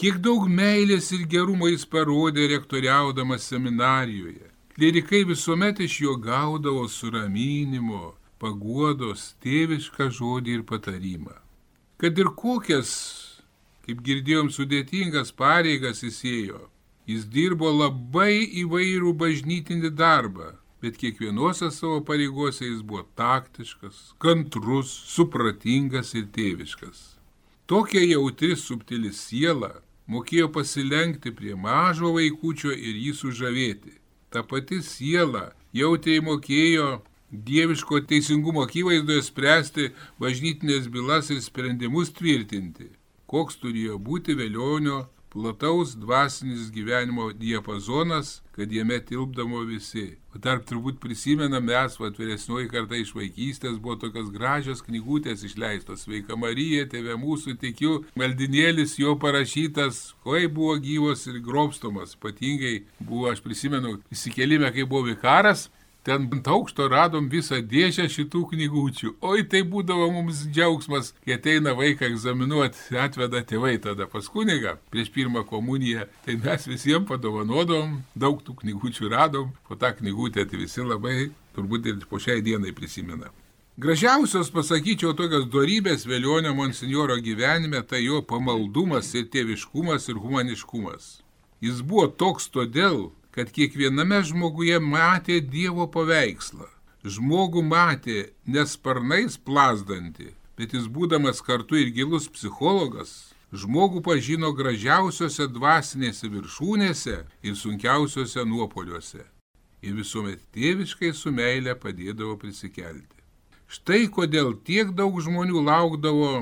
Kiek 0.00 0.18
daug 0.24 0.44
meilės 0.48 1.12
ir 1.16 1.24
gerumo 1.28 1.68
jis 1.70 1.86
parodė 1.88 2.48
rektoriaudamas 2.52 3.48
seminarijoje. 3.48 4.48
Klerikai 4.76 5.22
visuomet 5.28 5.80
iš 5.84 5.98
jo 6.04 6.16
gaudavo 6.16 6.84
suraminimo, 6.88 8.14
paguodos, 8.42 9.32
tėvišką 9.44 10.10
žodį 10.18 10.58
ir 10.58 10.66
patarimą. 10.68 11.38
Kad 12.02 12.18
ir 12.18 12.34
kokias, 12.34 12.92
kaip 13.86 14.02
girdėjom, 14.04 14.50
sudėtingas 14.50 15.30
pareigas 15.38 16.02
įsėjo, 16.02 16.66
Jis 17.10 17.24
dirbo 17.26 17.66
labai 17.74 18.44
įvairų 18.62 19.10
bažnytinį 19.18 19.88
darbą, 19.98 20.52
bet 20.82 21.00
kiekvienuose 21.00 21.70
savo 21.74 21.98
pareigose 22.06 22.68
jis 22.68 22.84
buvo 22.86 23.02
taktiškas, 23.18 24.12
kantrus, 24.22 24.92
supratingas 25.10 26.14
ir 26.14 26.28
tėviškas. 26.36 27.00
Tokia 27.66 28.04
jautri 28.06 28.54
subtili 28.54 29.10
siela 29.18 29.72
mokėjo 30.06 30.52
pasilenkti 30.54 31.34
prie 31.34 31.56
mažo 31.58 32.12
vaikučio 32.14 32.70
ir 32.70 32.94
jį 33.02 33.16
sužavėti. 33.18 33.96
Ta 34.30 34.46
pati 34.46 34.78
siela 34.86 35.48
jautriai 35.74 36.22
mokėjo 36.22 36.88
dieviško 37.32 38.02
teisingumo 38.10 38.66
akivaizdoje 38.66 39.24
spręsti 39.24 39.88
bažnytinės 40.20 40.90
bylas 40.92 41.32
ir 41.32 41.40
sprendimus 41.40 42.12
tvirtinti. 42.18 42.92
Koks 43.26 43.56
turėjo 43.62 43.96
būti 43.96 44.36
vėlionio 44.36 45.06
plataus 45.32 45.94
dvasinis 45.96 46.70
gyvenimo 46.70 47.32
diapazonas, 47.32 48.42
kad 48.52 48.72
jame 48.72 48.98
tilpdamo 49.00 49.62
visi. 49.64 50.18
O 50.34 50.40
tarp 50.44 50.66
turbūt 50.68 50.98
prisimenam 51.00 51.64
mes, 51.64 51.96
va, 52.00 52.10
vyresnioji 52.12 52.68
karta 52.68 52.98
iš 53.00 53.14
vaikystės 53.16 53.78
buvo 53.80 53.96
tokios 54.02 54.28
gražios 54.34 54.84
knygutės 54.84 55.44
išleistos. 55.48 56.04
Sveika 56.04 56.36
Marija, 56.36 56.84
tėvė 56.92 57.16
mūsų 57.20 57.56
tikiu, 57.64 58.02
maldinėlis 58.20 58.98
jo 59.00 59.16
parašytas, 59.22 60.10
koi 60.20 60.44
buvo 60.52 60.76
gyvos 60.84 61.24
ir 61.32 61.40
grobstomas. 61.40 62.12
Ypatingai 62.18 62.82
buvo, 63.00 63.30
aš 63.32 63.40
prisimenu, 63.44 64.02
įsikelime, 64.12 64.68
kai 64.76 64.84
buvo 64.84 65.06
vikaras, 65.08 65.70
Ten 66.02 66.24
ant 66.34 66.48
aukšto 66.50 66.88
radom 66.90 67.28
visą 67.30 67.60
dėžę 67.62 68.08
šitų 68.10 68.40
knygučių. 68.50 69.10
Oi, 69.22 69.44
tai 69.46 69.60
būdavo 69.62 70.08
mums 70.10 70.40
džiaugsmas, 70.50 71.12
kai 71.22 71.36
ateina 71.36 71.76
vaiką 71.78 72.08
egzaminuoti, 72.08 72.96
atveda 72.98 73.44
tėvai 73.46 73.76
tada 73.84 74.08
pas 74.10 74.26
kunigą 74.26 74.74
prieš 74.90 75.12
pirmą 75.14 75.44
komuniją. 75.46 76.08
Tai 76.26 76.36
mes 76.42 76.66
visiems 76.66 77.06
padovanodom, 77.06 78.00
daug 78.18 78.42
tų 78.42 78.56
knygučių 78.64 79.12
radom, 79.14 79.54
po 79.68 79.78
tą 79.78 79.92
knygutę 80.00 80.42
tai 80.42 80.64
visi 80.64 80.82
labai 80.82 81.30
turbūt 81.54 81.86
ir 81.86 82.02
po 82.10 82.18
šiai 82.18 82.42
dienai 82.42 82.74
prisimena. 82.74 83.30
Gražiausios, 83.78 84.50
pasakyčiau, 84.52 85.14
tokios 85.16 85.46
darybės 85.54 86.02
vėlionio 86.04 86.50
monsinjoro 86.58 87.14
gyvenime 87.22 87.80
tai 87.86 88.02
jo 88.02 88.18
pamaldumas 88.26 89.14
ir 89.14 89.30
tėviškumas 89.32 90.10
ir 90.10 90.18
humaniškumas. 90.20 91.20
Jis 91.62 91.78
buvo 91.86 92.08
toks 92.10 92.50
todėl, 92.50 93.12
kad 93.32 93.50
kiekviename 93.56 94.20
žmoguje 94.28 94.78
matė 94.78 95.40
Dievo 95.40 95.88
paveikslą. 95.90 96.68
Žmogų 97.02 97.64
matė 97.66 98.18
nesparnais 98.46 99.38
plasdantį, 99.40 100.28
bet 100.56 100.76
jis 100.76 100.86
būdamas 100.86 101.40
kartu 101.42 101.80
ir 101.80 101.90
gilus 101.96 102.28
psichologas, 102.30 103.32
žmogų 103.52 104.04
pažino 104.06 104.52
gražiausiose 104.54 105.48
dvasinėse 105.50 106.30
viršūnėse 106.30 107.16
ir 107.42 107.56
sunkiausiose 107.58 108.44
nuopoliuose. 108.46 109.24
Ir 109.82 109.96
visuomet 109.98 110.44
tėviškai 110.54 111.10
su 111.16 111.32
meile 111.34 111.74
padėdavo 111.74 112.36
prisikelti. 112.38 113.18
Štai 113.66 114.06
kodėl 114.12 114.52
tiek 114.62 114.92
daug 114.94 115.16
žmonių 115.24 115.64
laukdavo 115.66 116.32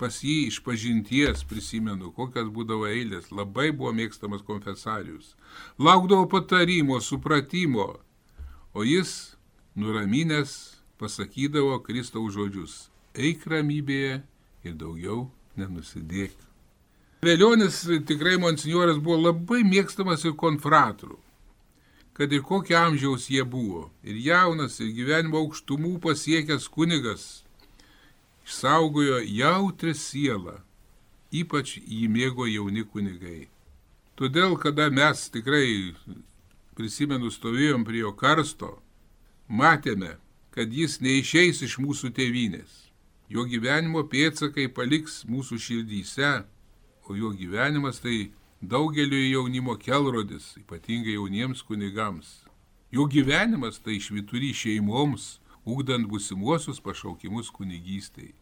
pas 0.00 0.16
jį 0.24 0.48
iš 0.48 0.58
pažinties, 0.64 1.44
prisimenu, 1.48 2.10
kokias 2.16 2.48
būdavo 2.48 2.88
eilės, 2.88 3.28
labai 3.30 3.68
buvo 3.76 3.92
mėgstamas 3.96 4.42
konfesarius. 4.46 5.34
Laukdavo 5.78 6.26
patarimo, 6.32 6.98
supratimo, 7.04 7.88
o 8.72 8.86
jis, 8.88 9.36
nuraminęs, 9.76 10.56
pasakydavo 11.00 11.78
Kristaus 11.84 12.34
žodžius- 12.34 12.88
eik 13.26 13.44
ramybėje 13.44 14.22
ir 14.64 14.74
daugiau 14.74 15.30
nenusidėk. 15.56 16.36
Vėlionis 17.22 17.84
tikrai 18.08 18.38
monsinjoras 18.40 18.98
buvo 18.98 19.20
labai 19.28 19.60
mėgstamas 19.64 20.24
ir 20.24 20.32
konfratrų 20.32 21.18
kad 22.20 22.32
ir 22.32 22.42
kokio 22.42 22.76
amžiaus 22.76 23.30
jie 23.30 23.44
buvo. 23.48 23.86
Ir 24.04 24.18
jaunas, 24.20 24.74
ir 24.84 24.90
gyvenimo 24.92 25.38
aukštumų 25.40 25.94
pasiekęs 26.04 26.66
kunigas, 26.68 27.22
išsaugojo 28.50 29.20
jautrę 29.22 29.94
sielą, 29.94 30.58
ypač 31.30 31.78
jį 31.78 32.08
mėgo 32.10 32.46
jauni 32.50 32.82
kunigai. 32.82 33.46
Todėl, 34.18 34.56
kada 34.58 34.90
mes 34.90 35.30
tikrai, 35.30 35.94
prisimenu, 36.74 37.30
stovėjom 37.30 37.86
prie 37.86 38.02
jo 38.02 38.12
karsto, 38.12 38.82
matėme, 39.46 40.16
kad 40.50 40.74
jis 40.74 40.98
neišeis 41.00 41.62
iš 41.62 41.78
mūsų 41.78 42.10
tėvynės. 42.18 42.90
Jo 43.30 43.46
gyvenimo 43.46 44.02
pėtsakai 44.10 44.66
paliks 44.74 45.22
mūsų 45.30 45.60
širdyse, 45.62 46.32
o 47.06 47.14
jo 47.14 47.30
gyvenimas 47.30 48.02
tai 48.02 48.32
daugeliu 48.60 49.22
jaunimo 49.30 49.78
kelrodis, 49.78 50.56
ypatingai 50.58 51.14
jauniems 51.14 51.62
kunigams. 51.62 52.42
Jo 52.90 53.06
gyvenimas 53.06 53.78
tai 53.78 54.00
švituri 54.02 54.50
šeimoms, 54.50 55.38
ugdant 55.62 56.10
busimuosius 56.10 56.82
pašaukimus 56.82 57.54
kunigystėj. 57.54 58.34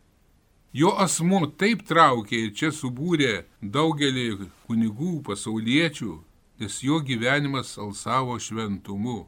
Jo 0.72 0.92
asmo 1.00 1.46
taip 1.56 1.80
traukė 1.88 2.42
ir 2.44 2.50
čia 2.52 2.68
subūrė 2.76 3.46
daugelį 3.62 4.48
kunigų 4.68 5.22
pasauliečių, 5.24 6.18
nes 6.60 6.82
jo 6.84 6.98
gyvenimas 7.00 7.78
alsavo 7.80 8.36
šventumu, 8.36 9.22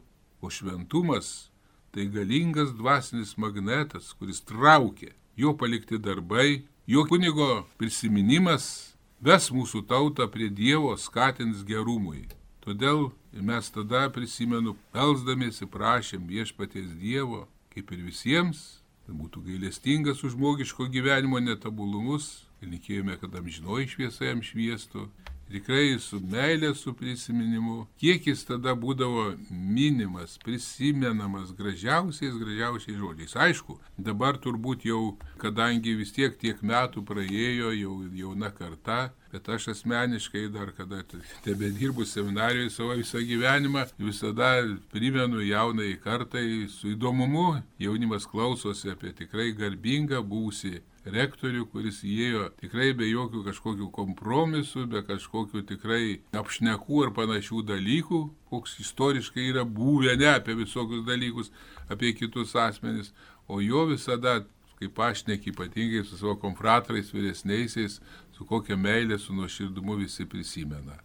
o 0.44 0.50
šventumas 0.50 1.50
tai 1.92 2.06
galingas 2.12 2.74
dvasinis 2.76 3.36
magnetas, 3.40 4.12
kuris 4.18 4.42
traukė. 4.44 5.14
Jo 5.36 5.54
palikti 5.56 5.96
darbai, 5.98 6.66
jo 6.86 7.06
kunigo 7.08 7.64
prisiminimas 7.80 8.94
ves 9.24 9.48
mūsų 9.48 9.86
tautą 9.88 10.28
prie 10.28 10.50
Dievo, 10.52 10.92
skatins 11.00 11.64
gerumui. 11.64 12.26
Todėl 12.60 13.10
mes 13.32 13.70
tada 13.72 14.10
prisimenu, 14.12 14.76
pelsdamėsi 14.92 15.64
prašėm 15.72 16.28
viešpaties 16.28 16.92
Dievo, 17.00 17.46
kaip 17.72 17.92
ir 17.96 18.04
visiems, 18.04 18.79
kad 19.10 19.18
būtų 19.18 19.42
gailestingas 19.48 20.22
už 20.22 20.36
žmogiško 20.36 20.86
gyvenimo 20.86 21.40
netobulumus 21.42 22.46
linkėjome, 22.62 23.16
kad 23.18 23.34
amžinoji 23.34 23.88
šviesa 23.90 24.28
jam 24.28 24.42
šviestų 24.44 25.08
tikrai 25.50 25.96
su 25.98 26.20
meilė, 26.22 26.70
su 26.78 26.92
prisiminimu, 26.94 27.88
kiek 27.98 28.28
jis 28.30 28.44
tada 28.46 28.76
būdavo 28.78 29.32
minimas, 29.50 30.36
prisimenamas 30.44 31.50
gražiausiais, 31.58 32.36
gražiausiais 32.38 33.00
žodžiais. 33.00 33.34
Aišku, 33.34 33.80
dabar 33.98 34.38
turbūt 34.38 34.86
jau, 34.86 35.16
kadangi 35.42 35.96
vis 35.98 36.14
tiek 36.14 36.38
tiek 36.38 36.62
metų 36.62 37.02
praėjo, 37.08 37.72
jau 37.74 37.96
jauna 38.14 38.52
karta, 38.54 39.08
bet 39.32 39.48
aš 39.48 39.68
asmeniškai 39.74 40.48
dar 40.54 40.72
kada 40.76 41.02
tebe 41.44 41.70
dirbu 41.78 42.04
seminarijoje 42.04 42.70
savo 42.70 42.98
visą 42.98 43.22
gyvenimą, 43.24 43.86
visada 43.98 44.52
primenu 44.92 45.42
jaunai 45.46 45.96
kartai 46.02 46.66
su 46.68 46.94
įdomumu, 46.94 47.62
jaunimas 47.78 48.26
klausosi 48.26 48.90
apie 48.90 49.14
tikrai 49.22 49.52
garbingą 49.56 50.22
būsį 50.26 50.80
rektorių, 51.08 51.64
kuris 51.72 52.02
įėjo 52.04 52.50
tikrai 52.60 52.90
be 52.96 53.08
jokių 53.08 53.44
kažkokių 53.46 53.88
kompromisų, 53.94 54.86
be 54.90 55.02
kažkokių 55.06 55.64
tikrai 55.70 56.20
apšnekų 56.36 57.04
ar 57.06 57.12
panašių 57.16 57.64
dalykų, 57.70 58.22
koks 58.52 58.78
istoriškai 58.84 59.48
yra 59.52 59.64
buvę, 59.64 60.16
ne 60.20 60.28
apie 60.34 60.56
visokius 60.58 61.06
dalykus, 61.06 61.52
apie 61.88 62.12
kitus 62.18 62.54
asmenis, 62.56 63.14
o 63.48 63.60
jo 63.64 63.86
visada, 63.90 64.42
kaip 64.80 65.00
aš 65.00 65.26
neki 65.28 65.52
ypatingai 65.54 66.04
su 66.04 66.18
savo 66.20 66.36
konfratrais 66.40 67.12
vyresniaisiais, 67.14 68.00
su 68.40 68.48
kokia 68.48 68.72
meilė, 68.80 69.18
su 69.20 69.36
nuoširdumu 69.36 70.00
visi 70.00 70.24
prisimena. 70.24 70.96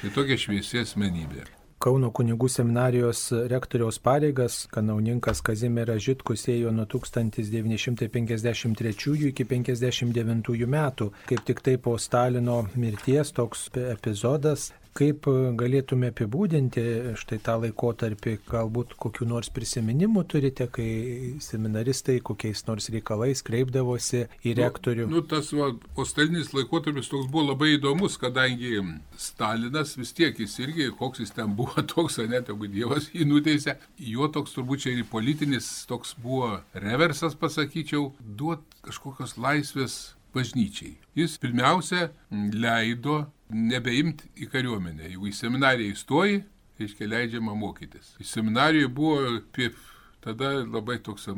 Tai 0.00 0.10
tokia 0.10 0.36
šviesi 0.38 0.78
asmenybė. 0.82 1.44
Kauno 1.80 2.10
kunigų 2.12 2.48
seminarijos 2.50 3.32
rektoriaus 3.48 3.98
pareigas 4.04 4.66
kanauninkas 4.74 5.40
Kazimieras 5.46 6.02
Žitkus 6.04 6.42
ėjo 6.52 6.70
nuo 6.74 6.84
1953 6.90 9.30
iki 9.30 9.46
1959 9.46 10.66
metų. 10.74 11.06
Kaip 11.30 11.40
tik 11.46 11.58
tai 11.64 11.76
po 11.78 11.94
Stalino 11.96 12.66
mirties 12.74 13.32
toks 13.38 13.70
epizodas 13.94 14.74
Kaip 14.96 15.26
galėtume 15.58 16.08
apibūdinti 16.10 16.82
štai 17.20 17.38
tą 17.46 17.54
laikotarpį, 17.62 18.34
galbūt 18.50 18.96
kokiu 19.00 19.28
nors 19.30 19.50
prisiminimu 19.54 20.24
turite, 20.28 20.66
kai 20.72 20.88
seminaristai 21.42 22.18
kokiais 22.26 22.64
nors 22.66 22.90
reikalais 22.90 23.44
kreipdavosi 23.46 24.24
į 24.42 24.56
rektorių? 24.58 25.06
Nu, 25.06 25.20
nu 25.20 25.24
tas 25.30 25.52
va, 25.54 25.70
postalinis 25.96 26.50
laikotarpis 26.56 27.10
toks 27.12 27.30
buvo 27.30 27.52
labai 27.52 27.76
įdomus, 27.76 28.18
kadangi 28.20 28.82
Stalinas 29.20 29.94
vis 30.00 30.14
tiek 30.16 30.38
jis 30.42 30.58
irgi, 30.64 30.90
koks 30.98 31.22
jis 31.22 31.34
ten 31.38 31.54
buvo, 31.58 31.86
toks, 31.94 32.18
ne, 32.26 32.42
tegu 32.46 32.70
Dievas 32.70 33.12
jį 33.14 33.28
nuteisė, 33.30 33.78
jo 34.10 34.30
toks 34.34 34.58
turbūt 34.58 34.86
čia 34.86 34.96
ir 34.96 35.06
politinis 35.10 35.70
toks 35.90 36.16
buvo 36.18 36.56
reversas, 36.74 37.38
pasakyčiau, 37.38 38.10
duot 38.18 38.66
kažkokios 38.82 39.38
laisvės 39.38 40.00
bažnyčiai. 40.34 40.96
Jis 41.18 41.36
pirmiausia 41.42 42.10
leido 42.30 43.24
nebeimti 43.50 44.30
į 44.38 44.50
kariuomenę. 44.52 45.08
Jeigu 45.10 45.30
į 45.30 45.36
seminariją 45.36 45.94
įstoji, 45.94 46.42
reiškia 46.80 47.08
leidžiama 47.10 47.54
mokytis. 47.58 48.14
Į 48.22 48.28
seminariją 48.30 48.90
buvo 48.94 49.18
apie 49.36 49.70
tada 50.20 50.52
labai 50.64 50.98
toks 51.02 51.28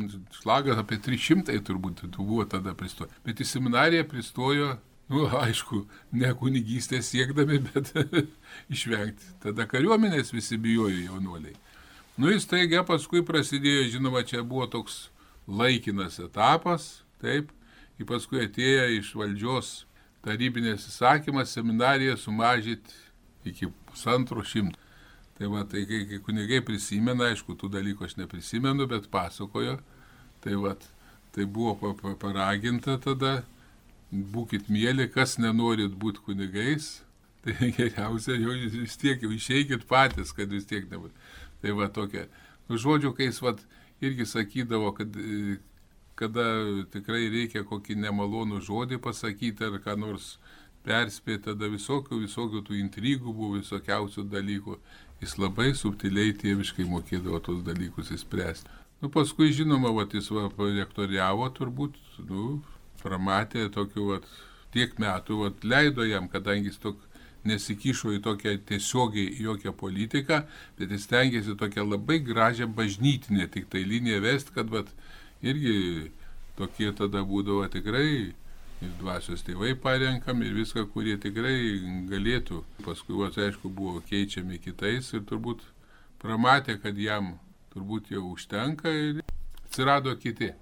šlagas, 0.40 0.80
apie 0.80 0.98
300 1.02 1.58
turbūt 1.66 2.04
buvo 2.16 2.44
tada 2.50 2.74
pristojo. 2.78 3.10
Bet 3.26 3.40
į 3.40 3.46
seminariją 3.48 4.06
pristojo, 4.10 4.72
nu, 5.12 5.26
aišku, 5.42 5.84
ne 6.18 6.32
kunigystės 6.38 7.12
siekdami, 7.12 7.60
bet 7.70 7.92
išvengti. 8.74 9.36
Tada 9.44 9.68
kariuomenės 9.70 10.34
visi 10.34 10.58
bijojo 10.60 11.06
jaunuoliai. 11.06 11.56
Nu, 12.20 12.28
jis 12.28 12.44
taigia 12.44 12.82
paskui 12.84 13.22
prasidėjo, 13.24 13.88
žinoma, 13.94 14.24
čia 14.28 14.42
buvo 14.44 14.66
toks 14.70 15.06
laikinas 15.48 16.18
etapas, 16.22 17.02
taip, 17.22 17.48
į 18.02 18.08
paskui 18.08 18.42
atėjo 18.44 18.86
iš 18.98 19.14
valdžios 19.18 19.72
tarybinės 20.22 20.86
įsakymas 20.90 21.54
seminariją 21.56 22.16
sumažyti 22.20 22.94
iki 23.48 23.70
pusantro 23.88 24.44
šimto. 24.46 24.78
Tai 25.38 25.48
va, 25.50 25.64
tai 25.66 25.86
kai, 25.88 26.04
kai 26.06 26.20
kunigai 26.22 26.60
prisimena, 26.62 27.30
aišku, 27.32 27.56
tų 27.58 27.70
dalykų 27.72 28.04
aš 28.06 28.18
neprisimenu, 28.20 28.86
bet 28.90 29.08
pasakojo, 29.10 29.78
tai 30.44 30.58
va, 30.60 30.76
tai 31.34 31.46
buvo 31.48 31.72
pa, 31.80 31.94
pa, 31.98 32.12
paraginta 32.20 32.98
tada, 33.02 33.40
būkit 34.12 34.68
mėly, 34.70 35.08
kas 35.10 35.38
nenorit 35.40 35.96
būti 35.98 36.22
kunigais, 36.26 36.92
tai 37.42 37.72
geriausia, 37.74 38.36
jau 38.38 38.54
vis 38.76 38.98
tiek 39.00 39.24
jau 39.24 39.32
išeikit 39.34 39.88
patys, 39.88 40.34
kad 40.36 40.52
vis 40.52 40.68
tiek 40.68 40.86
nebūt. 40.92 41.16
Tai 41.64 41.74
va 41.78 41.88
tokia. 41.90 42.28
Nu, 42.68 42.78
žodžiu, 42.78 43.14
kai 43.16 43.30
jis 43.30 43.40
va, 43.42 43.56
irgi 44.04 44.28
sakydavo, 44.28 44.92
kad 44.94 45.16
kada 46.18 46.44
tikrai 46.92 47.28
reikia 47.32 47.64
kokį 47.68 47.96
nemalonų 48.02 48.60
žodį 48.66 49.00
pasakyti 49.02 49.68
ar 49.68 49.78
ką 49.84 49.96
nors 50.00 50.36
perspėti, 50.86 51.46
tada 51.50 51.70
visokių, 51.70 52.20
visokių 52.24 52.62
tų 52.66 52.78
intrigų 52.80 53.32
buvo, 53.32 53.56
visokiausių 53.60 54.26
dalykų. 54.30 54.78
Jis 55.22 55.36
labai 55.38 55.70
subtiliai 55.78 56.34
tėviškai 56.34 56.86
mokėdavo 56.90 57.38
tos 57.46 57.60
dalykus 57.66 58.10
įspręsti. 58.16 58.70
Nu, 59.02 59.10
paskui, 59.10 59.52
žinoma, 59.54 59.92
vat, 59.94 60.14
jis 60.14 60.28
va, 60.34 60.48
rektoriavo 60.50 61.48
turbūt, 61.54 61.98
nu, 62.28 62.60
pramatė 63.02 63.68
tokių, 63.74 64.08
vat, 64.12 64.28
tiek 64.74 64.94
metų, 65.02 65.38
vat, 65.44 65.64
leido 65.66 66.06
jam, 66.06 66.28
kadangi 66.30 66.70
jis 66.70 66.78
tok 66.82 67.00
nesikišo 67.46 68.12
į 68.16 68.20
tokią 68.22 68.52
tiesiogiai 68.68 69.32
jokią 69.42 69.72
politiką, 69.78 70.42
bet 70.78 70.94
jis 70.94 71.08
tengiasi 71.10 71.56
tokią 71.58 71.86
labai 71.88 72.20
gražią 72.22 72.68
bažnytinę 72.70 73.48
tik 73.50 73.66
tai 73.72 73.82
liniją 73.86 74.20
vesti, 74.22 74.54
kad 74.54 74.70
vat, 74.70 74.92
irgi 75.42 76.10
tokie 76.56 76.92
tada 76.96 77.22
būdavo 77.26 77.66
tikrai 77.72 78.32
ir 78.82 78.94
dvasios 79.00 79.44
tėvai 79.46 79.74
parenkam 79.78 80.42
ir 80.42 80.54
viską, 80.56 80.86
kurie 80.94 81.16
tikrai 81.22 81.56
galėtų. 82.10 82.62
Paskui, 82.86 83.14
va, 83.18 83.30
aišku, 83.30 83.70
buvo 83.70 84.02
keičiami 84.08 84.58
kitais 84.62 85.12
ir 85.14 85.24
turbūt 85.28 85.62
pramatė, 86.22 86.78
kad 86.82 86.98
jam 86.98 87.36
turbūt 87.74 88.10
jau 88.14 88.24
užtenka 88.32 88.90
ir 88.90 89.22
atsirado 89.22 90.14
kiti. 90.18 90.52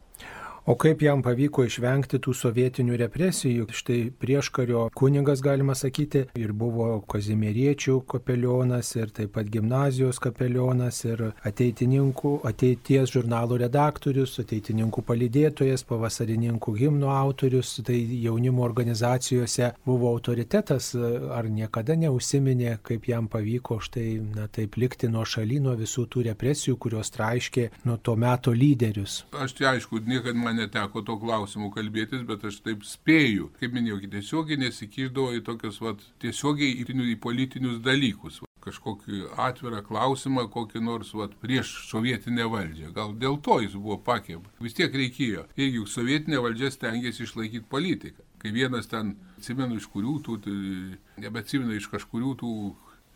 O 0.66 0.74
kaip 0.76 1.00
jam 1.00 1.22
pavyko 1.24 1.64
išvengti 1.64 2.18
tų 2.20 2.34
sovietinių 2.36 2.98
represijų? 3.00 3.66
Štai 3.72 3.98
prieškario 4.20 4.82
kunigas, 4.96 5.40
galima 5.40 5.72
sakyti, 5.74 6.26
ir 6.36 6.52
buvo 6.52 7.00
kazimieriečių 7.08 7.94
kapelionas, 8.10 8.90
ir 8.98 9.08
taip 9.16 9.32
pat 9.38 9.48
gimnazijos 9.48 10.20
kapelionas, 10.20 10.98
ir 11.08 11.22
ateitininkų, 11.48 12.32
ateities 12.50 13.14
žurnalų 13.14 13.62
redaktorius, 13.64 14.36
ateitininkų 14.42 15.04
palydėtojas, 15.08 15.86
pavasarininkų 15.88 16.76
himno 16.82 17.08
autorius, 17.14 17.78
tai 17.86 17.96
jaunimo 18.20 18.62
organizacijose 18.66 19.72
buvo 19.86 20.12
autoritetas, 20.12 20.92
ar 21.32 21.48
niekada 21.48 21.96
neusiminė, 21.96 22.76
kaip 22.84 23.08
jam 23.08 23.30
pavyko 23.32 23.80
štai, 23.80 24.20
na 24.36 24.46
taip, 24.52 24.76
likti 24.76 25.08
nuo 25.08 25.24
šaly, 25.24 25.62
nuo 25.64 25.78
visų 25.80 26.04
tų 26.12 26.28
represijų, 26.28 26.76
kurios 26.76 27.14
traiškė 27.16 27.70
nuo 27.88 27.96
to 27.96 28.18
meto 28.20 28.52
lyderius. 28.52 29.22
Aš 29.32 29.56
tai 29.56 29.70
aišku, 29.72 30.04
niekada 30.04 30.49
man 30.50 30.58
neteko 30.58 31.02
to 31.06 31.16
klausimu 31.20 31.70
kalbėtis, 31.74 32.24
bet 32.26 32.44
aš 32.44 32.60
taip 32.64 32.84
spėju. 32.86 33.50
Kaip 33.60 33.74
minėjau, 33.74 34.00
tiesiogiai 34.10 34.58
nesikiždavo 34.64 35.34
į 35.38 35.42
tokius, 35.46 35.80
vat, 35.82 36.02
tiesiogiai 36.22 36.82
į, 36.82 37.18
politinius 37.22 37.80
dalykus. 37.84 38.40
Kažkokį 38.60 39.30
atvirą 39.40 39.80
klausimą, 39.86 40.48
kokį 40.52 40.82
nors 40.84 41.14
vat, 41.16 41.32
prieš 41.40 41.86
sovietinę 41.88 42.48
valdžią. 42.50 42.90
Gal 42.96 43.14
dėl 43.16 43.38
to 43.40 43.60
jis 43.62 43.76
buvo 43.78 43.96
pakėba. 44.04 44.50
Vis 44.60 44.76
tiek 44.76 44.92
reikėjo. 44.92 45.46
Juk 45.56 45.88
sovietinė 45.88 46.42
valdžia 46.44 46.72
stengiasi 46.74 47.24
išlaikyti 47.24 47.70
politiką. 47.70 48.26
Kai 48.40 48.52
vienas 48.52 48.88
ten, 48.90 49.14
atsimenu 49.38 49.78
iš 49.78 49.86
kurių 49.92 50.18
tų, 50.26 50.36
tai, 50.44 50.58
nebeatsimenu 51.24 51.76
iš 51.76 51.88
kažkurių 51.92 52.34
tų 52.42 52.52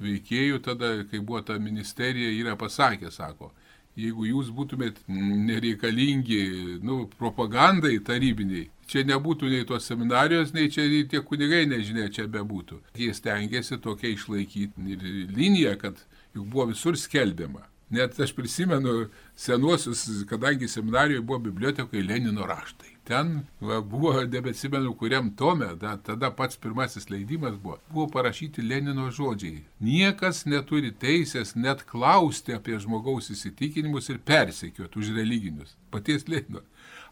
veikėjų 0.04 0.62
tada, 0.64 0.94
kai 1.10 1.20
buvo 1.20 1.42
ta 1.44 1.58
ministerija, 1.60 2.32
yra 2.34 2.56
pasakę, 2.60 3.12
sako, 3.14 3.52
jeigu 3.98 4.26
jūs 4.28 4.50
būtumėt 4.54 5.02
nereikalingi, 5.08 6.40
nu, 6.84 7.04
propagandai 7.18 7.98
tarybiniai, 8.04 8.68
čia 8.90 9.04
nebūtų 9.08 9.50
nei 9.52 9.66
tos 9.68 9.86
seminarijos, 9.90 10.54
nei 10.56 10.70
čia 10.72 10.86
tie 11.10 11.22
kunigai, 11.24 11.64
nežinia, 11.70 12.08
čia 12.12 12.26
bebūtų. 12.30 12.80
Jie 12.98 13.12
stengiasi 13.14 13.78
tokia 13.82 14.14
išlaikyti 14.14 14.98
liniją, 15.34 15.76
kad 15.80 16.02
juk 16.34 16.48
buvo 16.50 16.70
visur 16.72 16.98
skelbiama. 16.98 17.66
Net 17.94 18.18
aš 18.20 18.32
prisimenu 18.34 19.08
senuosius, 19.38 20.24
kadangi 20.28 20.68
seminarijoje 20.68 21.22
buvo 21.22 21.38
bibliotekoje 21.50 22.02
Lenino 22.02 22.46
raštai. 22.48 22.93
Ten 23.04 23.42
va, 23.60 23.80
buvo, 23.80 24.12
nebeatsimenu, 24.24 24.94
kuriam 24.96 25.28
tome, 25.36 25.66
da, 25.80 25.96
tada 26.00 26.30
pats 26.32 26.56
pirmasis 26.56 27.10
leidimas 27.12 27.58
buvo, 27.60 27.76
buvo 27.92 28.06
parašyti 28.14 28.64
Lenino 28.64 29.10
žodžiai. 29.12 29.60
Niekas 29.84 30.46
neturi 30.48 30.88
teisės 30.88 31.52
net 31.56 31.84
klausti 31.90 32.56
apie 32.56 32.78
žmogaus 32.80 33.28
įsitikinimus 33.34 34.08
ir 34.08 34.22
persekioti 34.24 35.02
už 35.02 35.12
religinius. 35.18 35.76
Paties 35.92 36.24
Lenino. 36.32 36.64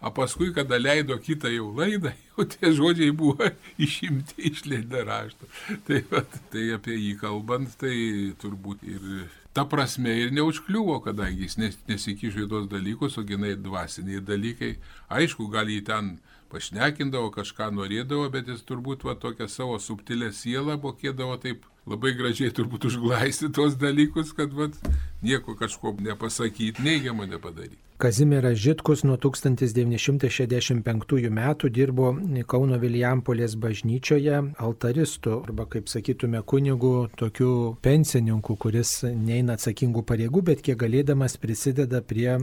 O 0.03 0.11
paskui, 0.11 0.49
kada 0.57 0.81
leido 0.81 1.19
kitą 1.21 1.53
jau 1.53 1.69
laidą, 1.77 2.15
jau 2.33 2.49
tie 2.57 2.73
žodžiai 2.73 3.13
buvo 3.13 3.53
išimti 3.77 4.49
iš 4.49 4.65
Lenino 4.65 5.05
rašto. 5.13 5.53
Tai, 5.85 6.01
va, 6.09 6.25
tai 6.55 6.71
apie 6.79 6.97
jį 6.97 7.15
kalbant, 7.21 7.77
tai 7.85 7.95
turbūt 8.41 8.89
ir 8.89 9.07
ta 9.53 9.65
prasme 9.69 10.15
ir 10.19 10.33
neužkliuvo, 10.33 10.99
kadangi 11.05 11.47
jis 11.47 11.59
nesikišo 11.61 12.47
į 12.47 12.51
tos 12.51 12.69
dalykus, 12.73 13.19
o 13.21 13.25
ginai 13.29 13.55
dvasiniai 13.61 14.23
dalykai. 14.25 14.77
Aišku, 15.13 15.49
gal 15.53 15.69
jį 15.69 15.83
ten 15.89 16.15
pašnekindavo, 16.53 17.31
kažką 17.35 17.71
norėdavo, 17.77 18.29
bet 18.33 18.49
jis 18.49 18.65
turbūt 18.69 19.05
va 19.09 19.17
tokią 19.17 19.49
savo 19.49 19.79
subtilę 19.81 20.33
sielą 20.37 20.79
mokėdavo 20.81 21.39
taip 21.45 21.65
labai 21.89 22.13
gražiai 22.17 22.53
turbūt 22.55 22.87
užglaisti 22.91 23.51
tos 23.57 23.77
dalykus, 23.81 24.33
kad 24.37 24.53
va 24.57 24.69
nieko 25.23 25.57
kažko 25.57 25.97
nepasakyti, 26.01 26.83
neigiamo 26.83 27.27
nepadaryti. 27.27 27.93
Kazimieras 28.03 28.59
Žitkus 28.59 29.05
nuo 29.07 29.15
1965 29.15 31.31
metų 31.31 31.69
dirbo 31.71 32.09
Kauno 32.51 32.75
Vilijampolės 32.83 33.55
bažnyčioje 33.63 34.59
altaristu, 34.59 35.47
arba 35.47 35.71
kaip 35.71 35.87
sakytume 35.87 36.43
kunigu, 36.43 37.07
tokiu 37.15 37.79
pensininku, 37.79 38.59
kuris 38.59 39.07
neina 39.07 39.55
atsakingų 39.55 40.03
pareigų, 40.09 40.43
bet 40.49 40.65
kiek 40.67 40.75
galėdamas 40.81 41.39
prisideda 41.39 42.03
prie 42.03 42.35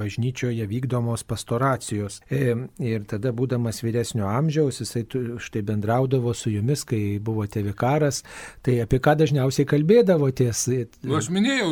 bažnyčioje 0.00 0.66
vykdomos 0.66 1.22
pastoracijos. 1.22 2.18
E, 2.26 2.58
ir 2.82 3.06
tada, 3.06 3.30
būdamas 3.30 3.86
vyresnio 3.86 4.26
amžiaus, 4.32 4.82
jisai 4.82 5.06
štai 5.38 5.62
bendraudavo 5.62 6.34
su 6.34 6.50
jumis, 6.56 6.82
kai 6.82 7.22
buvote 7.22 7.62
vikaras, 7.62 8.26
tai 8.66 8.82
apie 8.82 8.98
ką 8.98 9.14
dažniausiai 9.22 9.70
kalbėdavotės? 9.76 10.66
Nu, 11.06 11.14
aš 11.22 11.30
minėjau, 11.30 11.70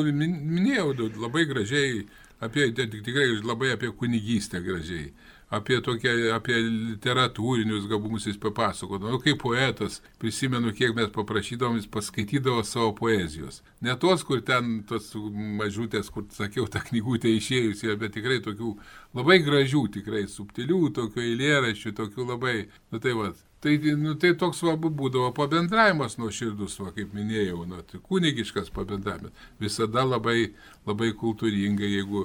minėjau 0.52 0.92
labai 1.22 1.46
gražiai 1.50 2.04
apie, 2.42 2.72
tikrai 2.74 3.28
labai 3.42 3.72
apie 3.72 3.92
kunigystę 3.98 4.60
gražiai, 4.62 5.12
apie, 5.52 5.78
tokia, 5.84 6.14
apie 6.36 6.56
literatūrinius 6.56 7.86
gabumus 7.90 8.26
jis 8.26 8.38
papasakodavo. 8.40 9.12
Nu, 9.12 9.20
kaip 9.22 9.38
poetas, 9.42 10.00
prisimenu, 10.22 10.72
kiek 10.76 10.96
mes 10.96 11.12
paprašydavom, 11.14 11.78
jis 11.78 11.90
paskaitydavo 11.92 12.64
savo 12.66 12.94
poezijos. 12.98 13.60
Ne 13.84 13.94
tos, 14.00 14.24
kur 14.26 14.42
ten 14.46 14.80
tos 14.88 15.12
mažutės, 15.60 16.10
kur 16.12 16.26
sakiau, 16.34 16.66
ta 16.72 16.82
knygutė 16.82 17.36
išėjusi, 17.36 17.92
bet 18.00 18.16
tikrai 18.16 18.40
tokių 18.44 18.74
labai 19.18 19.38
gražių, 19.44 19.86
tikrai 20.00 20.26
subtilių, 20.30 20.82
tokių 20.98 21.26
eilėraščių, 21.28 21.96
tokių 22.00 22.28
labai, 22.32 22.56
nu 22.90 23.02
tai 23.02 23.14
va, 23.18 23.32
Tai, 23.62 23.78
nu, 23.94 24.16
tai 24.18 24.32
toks 24.34 24.58
svarbu 24.58 24.88
būdavo 24.98 25.28
pabendravimas 25.36 26.16
nuo 26.18 26.32
širdus, 26.34 26.80
va, 26.82 26.88
kaip 26.96 27.12
minėjau, 27.14 27.60
nu, 27.70 27.78
tai 27.86 28.00
kunigiškas 28.02 28.72
pabendravimas. 28.74 29.44
Visada 29.62 30.02
labai, 30.02 30.50
labai 30.88 31.12
kultūringai, 31.20 31.92
jeigu 31.92 32.24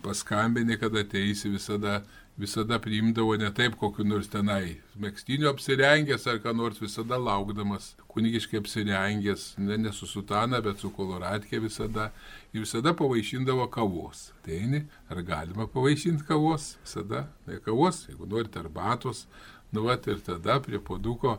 paskambini, 0.00 0.78
kada 0.80 1.04
ateisi, 1.04 1.52
visada, 1.52 1.98
visada 2.40 2.78
priimdavo 2.80 3.36
ne 3.36 3.52
taip, 3.52 3.76
kokiu 3.76 4.08
nors 4.08 4.32
tenai 4.32 4.78
mėgstiniu 5.00 5.50
apsirengęs 5.52 6.24
ar 6.32 6.40
ką 6.40 6.56
nors 6.56 6.80
visada 6.80 7.20
laukdamas, 7.20 7.92
kunigiškai 8.16 8.62
apsirengęs, 8.62 9.50
ne, 9.60 9.76
ne 9.84 9.92
su 9.92 10.08
sutana, 10.08 10.64
bet 10.64 10.80
su 10.80 10.88
koloratkė 10.96 11.60
visada. 11.60 12.08
Ir 12.54 12.64
visada 12.64 12.94
pavaišindavo 12.96 13.68
kavos. 13.74 14.30
Teini, 14.46 14.86
ar 15.12 15.20
galima 15.26 15.68
pavaišinti 15.68 16.24
kavos? 16.28 16.78
Visada, 16.86 17.26
ne 17.50 17.60
kavos, 17.60 18.06
jeigu 18.08 18.32
norite 18.32 18.64
arbatos 18.64 19.26
Nu, 19.74 19.82
vat, 19.88 20.06
ir 20.06 20.20
tada 20.22 20.60
prie 20.62 20.78
poduko 20.78 21.38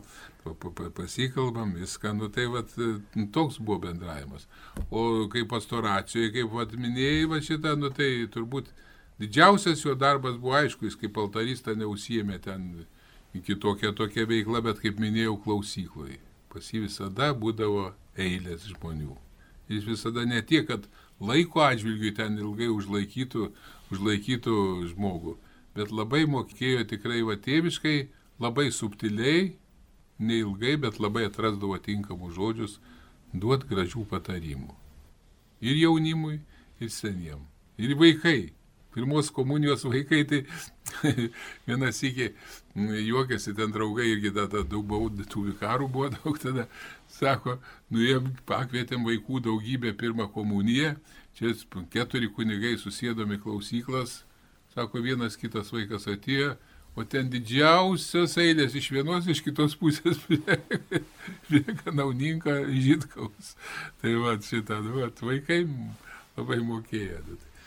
pasikalbam 0.94 1.72
viską, 1.74 2.12
nu 2.18 2.28
tai 2.28 2.46
vat, 2.52 2.74
nu, 2.76 3.26
toks 3.32 3.56
buvo 3.58 3.78
bendravimas. 3.86 4.44
O 4.90 5.24
kaip 5.32 5.48
pastoracijoje, 5.50 6.34
kaip 6.34 6.52
vat, 6.52 6.74
minėjai 6.76 7.30
va 7.30 7.40
šitą, 7.40 7.72
nu 7.80 7.88
tai 7.96 8.10
turbūt 8.32 8.68
didžiausias 9.22 9.84
jo 9.84 9.94
darbas 9.96 10.36
buvo 10.36 10.58
aišku, 10.58 10.84
jis 10.84 10.98
kaip 11.00 11.16
altarista 11.22 11.74
neusijėmė 11.74 12.38
ten 12.44 12.68
kitokia 13.46 13.92
tokia 13.96 14.26
veikla, 14.28 14.62
bet 14.64 14.80
kaip 14.84 15.00
minėjau, 15.00 15.36
klausykloje. 15.44 16.20
Pas 16.52 16.68
jį 16.72 16.86
visada 16.86 17.32
būdavo 17.36 17.90
eilės 18.20 18.68
žmonių. 18.70 19.16
Jis 19.68 19.88
visada 19.88 20.24
ne 20.28 20.42
tiek, 20.46 20.68
kad 20.68 20.86
laiko 21.20 21.64
atžvilgių 21.64 22.12
ten 22.16 22.38
ilgai 22.38 22.68
užlaikytų, 22.72 23.48
užlaikytų 23.92 24.58
žmogų, 24.92 25.36
bet 25.76 25.92
labai 25.92 26.24
mokėjo 26.30 26.86
tikrai 26.92 27.24
va 27.26 27.36
tėviškai 27.40 27.96
labai 28.40 28.70
subtiliai, 28.72 29.56
neilgai, 30.18 30.76
bet 30.80 31.00
labai 31.00 31.26
atrasdavo 31.28 31.78
tinkamus 31.82 32.34
žodžius, 32.36 32.78
duot 33.32 33.66
gražių 33.68 34.06
patarimų. 34.10 34.74
Ir 35.64 35.80
jaunimui, 35.80 36.40
ir 36.80 36.92
seniem. 36.92 37.42
Ir 37.78 37.96
vaikai. 37.98 38.52
Pirmos 38.96 39.28
komunijos 39.28 39.82
vaikai, 39.84 40.22
tai 40.24 40.38
vienas 41.66 41.98
iki 42.02 42.30
juokiasi, 42.76 43.52
ten 43.52 43.72
draugai 43.72 44.06
irgi 44.08 44.30
tada 44.32 44.62
daug 44.64 44.86
baudų, 44.88 45.26
tų 45.28 45.42
vikarų 45.50 45.88
buvo 45.92 46.08
daug 46.14 46.38
tada, 46.40 46.64
sako, 47.12 47.58
nu 47.92 48.00
jie 48.00 48.16
pakvietėm 48.48 49.04
vaikų 49.04 49.42
daugybę 49.44 49.92
pirmą 50.00 50.30
komuniją, 50.32 50.94
čia 51.36 51.52
keturi 51.92 52.30
kunigai 52.32 52.78
susėdomi 52.80 53.36
klausyklas, 53.42 54.22
sako, 54.72 55.04
vienas 55.04 55.36
kitas 55.36 55.74
vaikas 55.76 56.08
atėjo, 56.08 56.54
O 56.96 57.04
ten 57.04 57.28
didžiausios 57.28 58.38
eilės 58.40 58.76
iš 58.78 58.88
vienos, 58.94 59.26
iš 59.28 59.42
kitos 59.44 59.74
pusės 59.76 60.16
prie, 60.26 61.60
kanauninko 61.82 62.62
žydkaus. 62.72 63.52
Tai 64.00 64.14
va 64.22 64.38
šitą, 64.40 64.80
nu, 64.84 65.02
va, 65.02 65.10
vaikai 65.28 65.66
labai 66.38 66.62
mokėjo. 66.64 67.20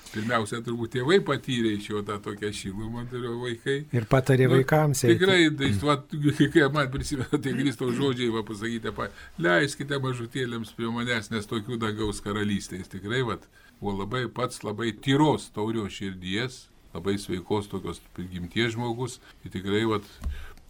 Pirmiausia, 0.10 0.64
turbūt 0.66 0.96
tėvai 0.96 1.20
patyrė 1.22 1.76
iš 1.78 1.92
jo 1.92 2.00
tą 2.06 2.16
tokią 2.26 2.50
šilumą, 2.56 3.04
turiu 3.12 3.36
vaikai. 3.44 3.76
Ir 3.94 4.08
patarė 4.10 4.48
nu, 4.48 4.56
vaikams. 4.56 5.04
Tikrai, 5.06 5.44
tai, 5.60 5.70
va, 5.86 6.00
kai 6.56 6.66
man 6.74 6.90
prisimena, 6.94 7.30
tai 7.38 7.54
Kristaus 7.60 7.94
žodžiai, 8.00 8.32
va, 8.34 8.42
pasakyti, 8.48 8.94
pa, 8.98 9.12
leiskite 9.38 10.02
mažutėlėms 10.02 10.74
prie 10.78 10.90
manęs, 10.96 11.30
nes 11.30 11.46
tokių 11.50 11.78
dangaus 11.86 12.24
karalystės 12.26 12.90
tikrai, 12.90 13.22
va, 13.28 13.38
buvo 13.78 14.00
labai 14.02 14.26
pats 14.34 14.66
labai 14.66 14.96
tyros 14.98 15.52
taurio 15.54 15.86
širdies, 15.94 16.64
labai 16.94 17.18
sveikos 17.22 17.70
tokios 17.72 18.02
prigimties 18.16 18.74
žmogus 18.76 19.20
ir 19.46 19.54
tikrai 19.54 19.86
vat, 19.90 20.06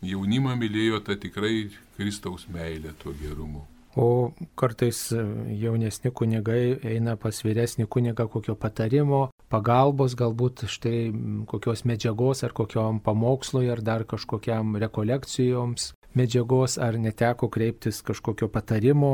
jaunimą 0.05 0.55
mylėjo 0.59 1.01
tą 1.03 1.17
tikrai 1.19 1.69
Kristaus 1.97 2.47
meilę 2.51 2.93
tuo 3.01 3.13
gerumu. 3.19 3.65
O 3.97 4.31
kartais 4.55 5.09
jaunesni 5.59 6.11
kunigai 6.13 6.77
eina 6.85 7.15
pas 7.17 7.39
vyresnį 7.43 7.87
kunigą 7.89 8.27
kokio 8.29 8.53
patarimo, 8.55 9.31
pagalbos, 9.49 10.13
galbūt 10.15 10.67
štai 10.69 11.09
kokios 11.49 11.83
medžiagos 11.89 12.45
ar 12.45 12.53
kokiam 12.53 13.01
pamokslui 13.01 13.71
ar 13.73 13.81
dar 13.81 14.05
kažkokiam 14.05 14.77
rekolekcijoms 14.77 15.89
medžiagos, 16.13 16.77
ar 16.77 16.99
neteko 17.01 17.49
kreiptis 17.49 18.03
kažkokio 18.05 18.49
patarimo 18.53 19.11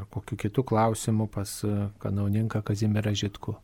ar 0.00 0.10
kokiu 0.10 0.38
kitų 0.44 0.66
klausimų 0.66 1.30
pas 1.30 1.54
kanauninką 2.02 2.62
Kazimierą 2.66 3.14
Žitku. 3.14 3.56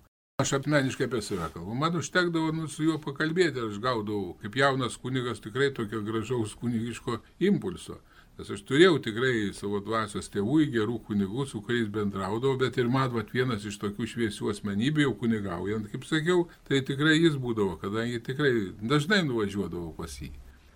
Aš 0.43 0.53
asmeniškai 0.53 1.07
apie 1.07 1.21
save 1.23 1.47
kalbu. 1.55 1.75
Man 1.79 1.97
užtekdavo 1.97 2.49
nu, 2.53 2.65
su 2.69 2.83
juo 2.83 2.97
pakalbėti, 2.99 3.61
aš 3.69 3.77
gaudavau 3.79 4.33
kaip 4.41 4.57
jaunas 4.59 4.97
kunigas 4.99 5.39
tikrai 5.45 5.69
tokio 5.77 6.01
gražaus 6.03 6.57
kunigiško 6.59 7.21
impulso. 7.49 8.01
Nes 8.35 8.51
aš 8.51 8.65
turėjau 8.67 8.97
tikrai 9.05 9.53
savo 9.55 9.79
dvasios 9.87 10.27
tėvų, 10.35 10.57
gerų 10.75 10.97
kunigų, 11.07 11.45
su 11.47 11.61
kuriais 11.63 11.87
bendraudavau, 11.97 12.57
bet 12.59 12.81
ir 12.83 12.91
man 12.91 13.13
vat, 13.15 13.31
vienas 13.37 13.63
iš 13.71 13.79
tokių 13.85 14.09
šviesių 14.11 14.51
asmenybių, 14.57 15.05
jau 15.05 15.13
kunigaujant, 15.21 15.87
kaip 15.93 16.09
sakiau, 16.11 16.49
tai 16.67 16.83
tikrai 16.91 17.15
jis 17.21 17.39
būdavo, 17.39 17.79
kadangi 17.85 18.19
tikrai 18.27 18.53
dažnai 18.83 19.21
nuvažiuodavau 19.29 19.95
pas 20.01 20.19
jį. 20.19 20.33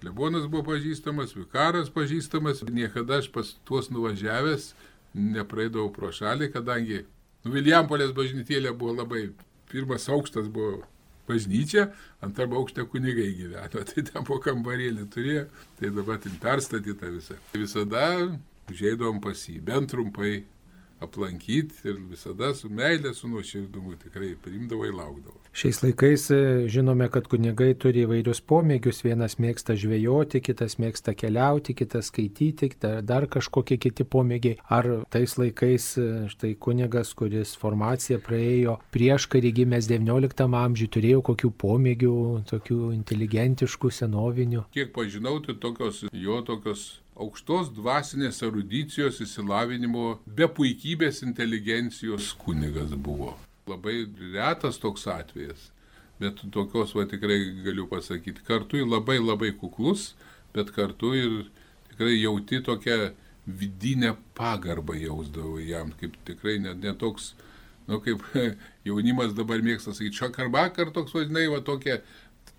Lebonas 0.07 0.47
buvo 0.47 0.69
pažįstamas, 0.71 1.35
vikaras 1.35 1.91
pažįstamas, 1.99 2.63
niekada 2.71 3.19
aš 3.19 3.33
pas 3.35 3.53
tuos 3.67 3.91
nuvažiavęs 3.91 4.71
nepraeidavau 5.19 5.91
pro 5.99 6.15
šalį, 6.15 6.53
kadangi 6.55 7.03
nu, 7.43 7.57
Vilijampolės 7.59 8.15
bažnytėlė 8.15 8.71
buvo 8.79 9.01
labai 9.03 9.27
pirmas 9.73 10.09
aukštas 10.13 10.49
buvo 10.53 10.83
bažnyčia, 11.29 11.89
antrame 12.25 12.57
aukšte 12.57 12.85
kunigai 12.89 13.33
gyveno, 13.37 13.85
tai 13.91 14.05
ten 14.05 14.27
po 14.29 14.39
kambarėlį 14.45 15.09
turėjo, 15.13 15.49
tai 15.81 15.93
dabar 15.95 16.21
ten 16.25 16.39
perstatyta 16.43 17.11
visa. 17.13 17.37
Visada 17.57 18.05
užėdom 18.69 19.21
pas 19.25 19.45
jį, 19.49 19.61
bent 19.65 19.93
trumpai 19.93 20.43
aplankyti 21.05 21.85
ir 21.89 22.01
visada 22.11 22.53
su 22.57 22.71
meilė, 22.73 23.15
su 23.15 23.31
nuoširdumu 23.31 23.97
tikrai 24.03 24.35
priimdavo 24.43 24.89
ir 24.89 24.97
laukdavo. 24.99 25.38
Šiais 25.53 25.81
laikais 25.83 26.31
e, 26.31 26.69
žinome, 26.69 27.09
kad 27.11 27.27
kunigai 27.31 27.73
turi 27.81 28.05
įvairius 28.05 28.41
pomėgius, 28.47 29.01
vienas 29.03 29.39
mėgsta 29.43 29.75
žvejoti, 29.79 30.43
kitas 30.45 30.77
mėgsta 30.79 31.15
keliauti, 31.19 31.75
kitas 31.79 32.13
skaityti, 32.13 32.71
dar 33.09 33.27
kažkokie 33.27 33.79
kiti 33.81 34.05
pomėgiai. 34.05 34.59
Ar 34.69 34.91
tais 35.11 35.35
laikais 35.41 35.89
e, 35.99 36.07
štai 36.31 36.53
kunigas, 36.61 37.15
kuris 37.19 37.57
formaciją 37.59 38.21
praėjo 38.23 38.79
prieš 38.95 39.27
karį 39.33 39.55
gimęs 39.63 39.91
XIX 39.91 40.55
amžiui, 40.61 40.93
turėjo 40.95 41.25
kokių 41.33 41.53
pomėgių, 41.65 42.15
tokių 42.53 42.81
inteligentiškų, 42.99 43.93
senovinių? 44.03 44.69
Kiek 44.77 44.95
pažinau, 44.95 45.39
tai 45.43 45.57
tokios 45.59 46.05
jo 46.13 46.41
tokios 46.47 46.87
aukštos 47.19 47.73
dvasinės 47.75 48.45
erudicijos 48.47 49.19
įsilavinimo, 49.25 50.21
be 50.27 50.47
puikybės 50.47 51.25
inteligencijos 51.27 52.31
kunigas 52.39 52.95
buvo. 52.95 53.35
Labai 53.69 54.03
retas 54.35 54.81
toks 54.81 55.07
atvejas, 55.13 55.71
bet 56.21 56.43
tokios 56.55 56.95
va 56.97 57.07
tikrai 57.11 57.39
galiu 57.67 57.89
pasakyti. 57.91 58.45
Kartu 58.47 58.81
ir 58.81 58.89
labai 58.89 59.19
labai 59.21 59.53
kuklus, 59.61 60.13
bet 60.55 60.73
kartu 60.77 61.15
ir 61.15 61.35
tikrai 61.91 62.17
jauti 62.17 62.63
tokią 62.65 63.13
vidinę 63.49 64.15
pagarbą 64.35 64.95
jausdavo 64.95 65.59
jam, 65.59 65.93
kaip 66.01 66.17
tikrai 66.25 66.59
net 66.61 66.83
netoks, 66.85 67.33
nu 67.89 68.01
kaip 68.05 68.25
jaunimas 68.89 69.35
dabar 69.37 69.63
mėgsta 69.65 69.95
sakyti, 69.97 70.21
šakar 70.21 70.51
vakar 70.53 70.93
toks 70.93 71.15
vadinai, 71.17 71.47
va 71.53 71.63
tokia 71.65 72.03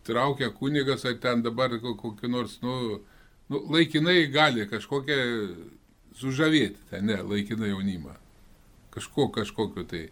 traukia 0.07 0.49
kunigas, 0.49 1.05
ar 1.05 1.19
ten 1.21 1.43
dabar 1.45 1.75
kokį 1.81 2.31
nors, 2.31 2.57
nu, 2.65 3.01
nu, 3.49 3.61
laikinai 3.75 4.23
gali 4.33 4.65
kažkokią 4.69 5.19
sužavėti, 6.19 6.89
ten 6.89 7.05
ne, 7.09 7.19
laikinai 7.21 7.71
jaunimą. 7.73 8.15
Kažko, 8.93 9.29
kažkokiu 9.35 9.85
tai. 9.87 10.07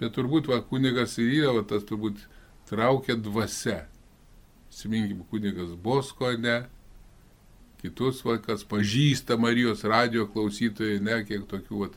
Bet 0.00 0.16
turbūt 0.16 0.50
va, 0.50 0.60
kunigas 0.60 1.16
ir 1.22 1.30
yra, 1.38 1.52
va, 1.56 1.62
tas 1.68 1.84
turbūt 1.88 2.20
traukia 2.68 3.16
dvasia. 3.16 3.84
Siminkim, 4.72 5.22
kunigas 5.30 5.72
Bosko, 5.80 6.34
ne, 6.36 6.64
kitus, 7.80 8.20
va, 8.26 8.36
kas 8.42 8.64
pažįsta 8.68 9.38
Marijos 9.40 9.86
radio 9.88 10.26
klausytojai, 10.28 11.00
ne, 11.04 11.22
kiek 11.28 11.46
tokių, 11.48 11.80
va, 11.84 11.90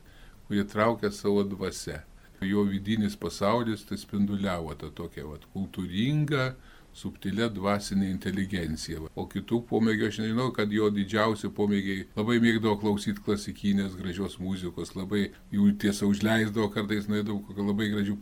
kurie 0.48 0.64
traukia 0.70 1.12
savo 1.12 1.44
dvasia. 1.48 2.04
Jo 2.46 2.64
vidinis 2.64 3.18
pasaulis 3.20 3.84
tai 3.84 3.98
spinduliavo 4.00 4.72
tą 4.80 4.94
tokią 4.96 5.26
va, 5.28 5.40
kultūringą, 5.52 6.54
subtilia 7.00 7.48
dvasinė 7.54 8.10
inteligencija. 8.12 9.02
O 9.16 9.26
kitų 9.32 9.62
pomėgių 9.70 10.10
aš 10.10 10.20
nežinau, 10.24 10.50
kad 10.56 10.72
jo 10.76 10.90
didžiausi 10.94 11.52
pomėgiai 11.56 12.06
labai 12.18 12.40
mėgdavo 12.44 12.78
klausyti 12.84 13.24
klasikinės 13.26 13.98
gražios 14.00 14.40
muzikos, 14.44 14.96
labai 15.00 15.30
jų 15.56 15.72
tiesą 15.84 16.10
užleisdavo, 16.12 16.70
kartais 16.76 17.08
nuėdavo 17.12 17.42
kokią 17.48 17.68
labai 17.72 17.92
gražių 17.94 18.18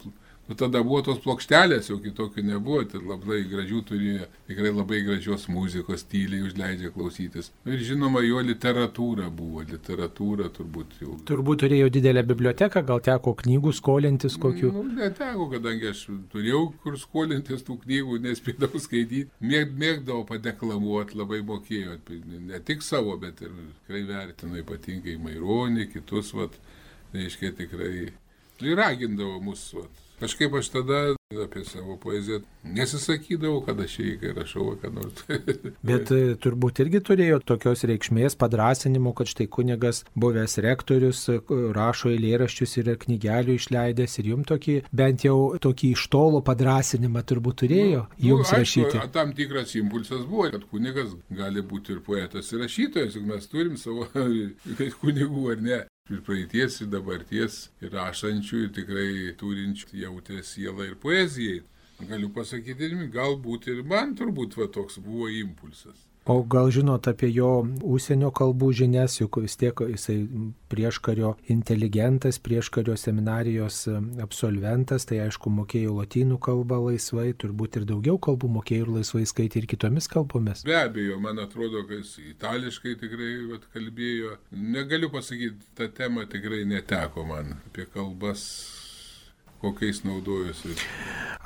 Nu, 0.47 0.55
tada 0.55 0.79
buvo 0.79 1.01
tos 1.03 1.17
plokštelės, 1.19 1.89
jau 1.91 1.97
kitokių 1.99 2.43
nebuvo, 2.47 2.79
tai 2.87 3.01
labai 3.03 3.41
gražių 3.51 3.81
turėjo, 3.89 4.27
tikrai 4.47 4.69
labai 4.71 5.01
gražios 5.03 5.47
muzikos, 5.51 6.05
tyliai 6.07 6.45
užleidžia 6.47 6.91
klausytis. 6.95 7.49
Nu, 7.65 7.73
ir 7.75 7.83
žinoma, 7.83 8.21
jo 8.23 8.39
literatūra 8.47 9.27
buvo, 9.27 9.65
literatūra 9.67 10.47
turbūt 10.55 10.95
jau. 11.03 11.17
Turbūt 11.27 11.65
turėjo 11.65 11.89
didelę 11.97 12.23
biblioteką, 12.29 12.85
gal 12.87 13.03
teko 13.03 13.35
knygų 13.43 13.75
skolintis 13.75 14.39
kokių? 14.39 14.71
Nu, 14.77 14.85
neteko, 15.01 15.49
kadangi 15.51 15.91
aš 15.91 16.05
turėjau 16.31 16.63
kur 16.85 16.95
skolintis 17.01 17.67
tų 17.67 17.81
knygų, 17.83 18.21
nespėdavau 18.29 18.79
skaityti. 18.79 19.27
Mėg, 19.43 19.75
mėgdavau 19.75 20.23
padeklamuoti, 20.31 21.19
labai 21.19 21.43
mokėjo, 21.51 21.99
ne 22.47 22.63
tik 22.63 22.87
savo, 22.87 23.19
bet 23.19 23.43
ir 23.43 23.51
tikrai 23.83 24.05
vertinu 24.07 24.63
ypatingai 24.63 25.19
Maironį, 25.27 25.91
kitus, 25.91 26.31
vat, 26.39 26.55
reiškia 27.11 27.51
tikrai. 27.59 28.11
Ir 28.63 28.77
ragindavo 28.79 29.41
mus, 29.43 29.67
vat, 29.75 30.06
Kažkaip 30.19 30.53
aš 30.57 30.69
tada 30.73 31.01
apie 31.43 31.61
savo 31.65 31.97
poeziją 31.97 32.39
nesisakydavau, 32.63 33.59
kad 33.65 33.79
aš 33.83 33.97
jį 33.99 34.31
rašau, 34.33 34.71
ką 34.81 34.89
nors. 34.95 35.23
Bet 35.89 36.11
e, 36.15 36.21
turbūt 36.41 36.79
irgi 36.81 37.01
turėjo 37.09 37.37
tokios 37.51 37.83
reikšmės 37.89 38.37
padrasinimo, 38.39 39.11
kad 39.17 39.29
štai 39.29 39.45
kunigas 39.51 40.01
buvęs 40.17 40.57
rektorius 40.63 41.25
e, 41.33 41.37
rašo 41.75 42.09
eilėraščius 42.15 42.77
ir 42.81 42.93
knygelių 43.03 43.57
išleidęs 43.59 44.17
ir 44.21 44.31
jums 44.31 44.49
tokį, 44.53 44.77
bent 45.01 45.27
jau 45.27 45.37
tokį 45.67 45.91
iš 45.97 46.07
tolo 46.15 46.41
padrasinimą 46.47 47.25
turbūt 47.27 47.61
turėjo 47.65 48.07
nu, 48.07 48.23
jums 48.29 48.53
nu, 48.53 48.61
rašyti. 48.61 49.01
Aišku, 49.01 49.13
tam 49.19 49.35
tikras 49.37 49.75
impulsas 49.77 50.23
buvo, 50.25 50.47
kad 50.55 50.65
kunigas 50.71 51.13
gali 51.29 51.61
būti 51.61 51.93
ir 51.93 52.01
poetas 52.07 52.49
ir 52.53 52.63
rašytojas, 52.65 53.19
juk 53.19 53.29
mes 53.29 53.51
turim 53.51 53.77
savo 53.77 54.09
kunigų 55.03 55.51
ar 55.53 55.63
ne 55.69 55.83
ir 56.13 56.23
praeities, 56.27 56.81
ir 56.81 56.91
dabarties, 56.91 57.59
ir 57.83 57.93
rašančių, 57.97 58.63
ir 58.65 58.73
tikrai 58.79 59.09
turinčių 59.39 60.03
jautrę 60.03 60.43
sielą 60.43 60.87
ir 60.87 60.95
poezijai. 61.03 61.63
Galiu 62.07 62.29
pasakyti, 62.33 62.91
galbūt 63.13 63.71
ir 63.73 63.83
man 63.83 64.13
turbūt 64.17 64.57
va, 64.59 64.69
toks 64.69 64.99
buvo 65.01 65.31
impulsas. 65.33 66.06
O 66.27 66.43
gal 66.43 66.67
žinot 66.75 67.07
apie 67.07 67.29
jo 67.31 67.61
užsienio 67.87 68.33
kalbų 68.35 68.73
žinias, 68.75 69.13
juk 69.21 69.37
vis 69.45 69.53
tiek 69.55 69.79
jisai 69.93 70.17
prieškario 70.67 71.29
inteligentas, 71.53 72.35
prieškario 72.43 72.97
seminarijos 72.99 73.77
e, 73.87 73.93
absolventas, 74.25 75.05
tai 75.07 75.21
aišku 75.23 75.47
mokėjo 75.55 75.93
lotynų 76.01 76.39
kalbą 76.43 76.81
laisvai, 76.89 77.29
turbūt 77.31 77.79
ir 77.79 77.85
daugiau 77.87 78.19
kalbų 78.19 78.49
mokėjo 78.57 78.89
ir 78.89 78.91
laisvai 78.97 79.23
skaitė 79.31 79.61
ir 79.61 79.69
kitomis 79.71 80.11
kalbomis. 80.11 80.65
Be 80.67 80.75
abejo, 80.81 81.15
man 81.23 81.39
atrodo, 81.39 81.85
kad 81.87 82.01
jis 82.01 82.17
itališkai 82.33 82.97
tikrai 82.99 83.31
vat, 83.53 83.63
kalbėjo. 83.77 84.35
Negaliu 84.75 85.07
pasakyti, 85.13 85.71
ta 85.79 85.87
tema 85.87 86.27
tikrai 86.27 86.65
neteko 86.67 87.23
man 87.31 87.55
apie 87.69 87.87
kalbas 87.93 88.43
kokiais 89.61 90.03
naudojosi. 90.05 90.75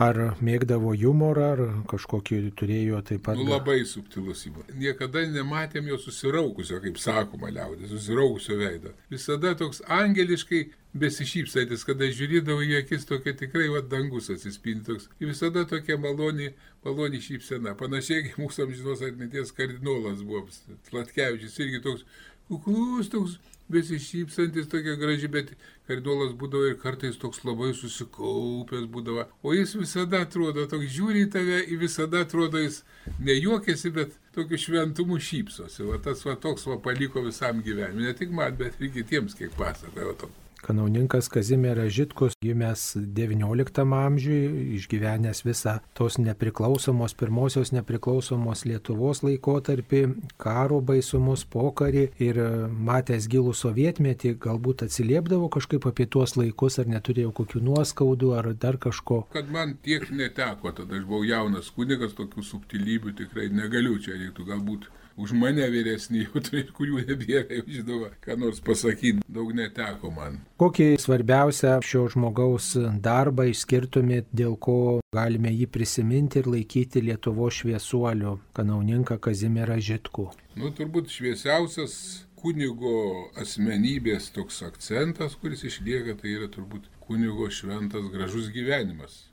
Ar 0.01 0.17
mėgdavo 0.41 0.95
humorą, 0.97 1.47
ar 1.53 1.59
kažkokį 1.91 2.39
turėjo 2.57 3.01
taip 3.05 3.25
pat? 3.27 3.37
Nu, 3.37 3.45
labai 3.51 3.83
subtilus 3.85 4.45
įmonė. 4.49 4.77
Niekada 4.81 5.21
nematėm 5.29 5.91
jo 5.91 5.99
susiraukusio, 6.01 6.79
kaip 6.81 6.97
sakoma 7.01 7.51
liaudė, 7.53 7.89
susiraukusio 7.91 8.57
veido. 8.57 8.95
Visada 9.13 9.53
toks 9.59 9.83
angeliškai 9.85 10.63
besišypsantis, 10.97 11.85
kada 11.87 12.09
žiūrėdavo 12.11 12.65
į 12.65 12.79
akis 12.81 13.05
tokia 13.07 13.35
tikrai 13.37 13.69
va 13.71 13.83
dangus 13.93 14.31
atsispindi 14.33 14.89
toks. 14.89 15.07
Ir 15.21 15.31
visada 15.31 15.63
tokia 15.69 15.99
maloni, 16.01 16.49
maloni 16.85 17.21
šypsena. 17.23 17.77
Panašiai 17.79 18.25
kaip 18.25 18.41
mūsų 18.41 18.65
amžinos 18.65 19.05
atminties 19.05 19.53
kardinolas 19.55 20.25
buvo. 20.25 20.47
Slatkevičius 20.89 21.61
irgi 21.61 21.83
toks 21.85 22.03
kuklus, 22.49 23.11
toks 23.13 23.37
besišypsantis, 23.73 24.69
tokia 24.71 24.97
graži, 24.99 25.29
bet 25.31 25.53
kardinolas 25.89 26.33
būdavo 26.39 26.71
ir 26.71 26.77
kartais 26.81 27.17
toks 27.21 27.43
labai 27.47 27.71
susikaupęs 27.77 28.87
būdavo. 28.91 29.25
O 29.43 29.55
jis 29.55 29.75
visada 29.79 30.23
atrodo, 30.25 30.67
toks 30.71 30.91
žiūri 30.95 31.25
į 31.25 31.31
tave, 31.35 31.61
visada 31.81 32.23
atrodo, 32.25 32.61
jis 32.61 32.81
nejuokėsi, 33.19 33.93
bet 33.95 34.15
tokiu 34.35 34.59
šventumu 34.61 35.19
šypsosi. 35.19 35.87
Va 35.89 35.99
tas 36.03 36.23
va 36.27 36.37
toks 36.39 36.67
va 36.69 36.79
paliko 36.83 37.23
visam 37.25 37.63
gyvenimui. 37.65 38.07
Ne 38.07 38.15
tik 38.17 38.31
man, 38.35 38.55
bet 38.59 38.79
ir 38.79 38.93
kitiems, 38.95 39.35
kiek 39.39 39.55
pasakojo. 39.59 40.31
Kanauninkas 40.61 41.29
Kazimieras 41.29 41.91
Žitkus 41.93 42.35
gimęs 42.43 42.95
XIX 42.95 43.95
amžiui, 43.97 44.75
išgyvenęs 44.77 45.41
visą 45.45 45.79
tos 45.97 46.19
nepriklausomos, 46.21 47.15
pirmosios 47.17 47.73
nepriklausomos 47.73 48.63
Lietuvos 48.69 49.23
laikotarpį, 49.25 50.03
karo 50.41 50.79
baisumus, 50.85 51.43
pokarį 51.49 52.05
ir 52.21 52.41
matęs 52.89 53.27
gilų 53.31 53.55
sovietmetį, 53.57 54.35
galbūt 54.45 54.85
atsiliepdavo 54.85 55.49
kažkaip 55.57 55.89
apie 55.89 56.05
tuos 56.05 56.37
laikus, 56.37 56.77
ar 56.81 56.89
neturėjo 56.93 57.33
kokių 57.41 57.65
nuoskaudų, 57.67 58.33
ar 58.37 58.53
dar 58.53 58.77
kažko. 58.81 59.23
Kad 59.33 59.49
man 59.53 59.77
tiek 59.81 60.07
neteko, 60.13 60.75
tada 60.77 60.99
aš 60.99 61.05
buvau 61.09 61.25
jaunas 61.25 61.73
kunigas, 61.75 62.13
tokių 62.17 62.45
subtilybių 62.45 63.17
tikrai 63.23 63.49
negaliu 63.49 63.97
čia 64.01 64.17
reiktų 64.17 64.49
galbūt 64.53 64.89
už 65.21 65.33
mane 65.37 65.67
vyresni, 65.69 66.23
jau 66.25 66.41
tai, 66.43 66.63
kurių 66.77 67.03
nebėra, 67.05 67.45
jau 67.59 67.65
žinoma, 67.69 68.09
ką 68.23 68.37
nors 68.41 68.61
pasakyti, 68.65 69.21
daug 69.29 69.53
neteko 69.57 70.11
man. 70.15 70.39
Kokį 70.61 70.95
svarbiausią 71.01 71.77
šio 71.85 72.07
žmogaus 72.15 72.73
darbą 73.03 73.47
išskirtumėt, 73.51 74.31
dėl 74.33 74.57
ko 74.57 74.99
galime 75.13 75.53
jį 75.53 75.69
prisiminti 75.71 76.41
ir 76.41 76.49
laikyti 76.51 77.03
Lietuvo 77.05 77.49
šviesuoliu, 77.53 78.39
kanauninką 78.57 79.19
Kazimierą 79.21 79.79
Žitku? 79.81 80.31
Nu, 80.57 80.73
turbūt 80.75 81.13
šviesiausias 81.13 81.95
kunigo 82.41 83.31
asmenybės 83.39 84.31
toks 84.35 84.63
akcentas, 84.65 85.37
kuris 85.37 85.65
išlieka, 85.69 86.17
tai 86.21 86.37
yra 86.39 86.49
turbūt 86.51 86.89
kunigo 87.05 87.49
šventas 87.53 88.09
gražus 88.13 88.49
gyvenimas 88.53 89.30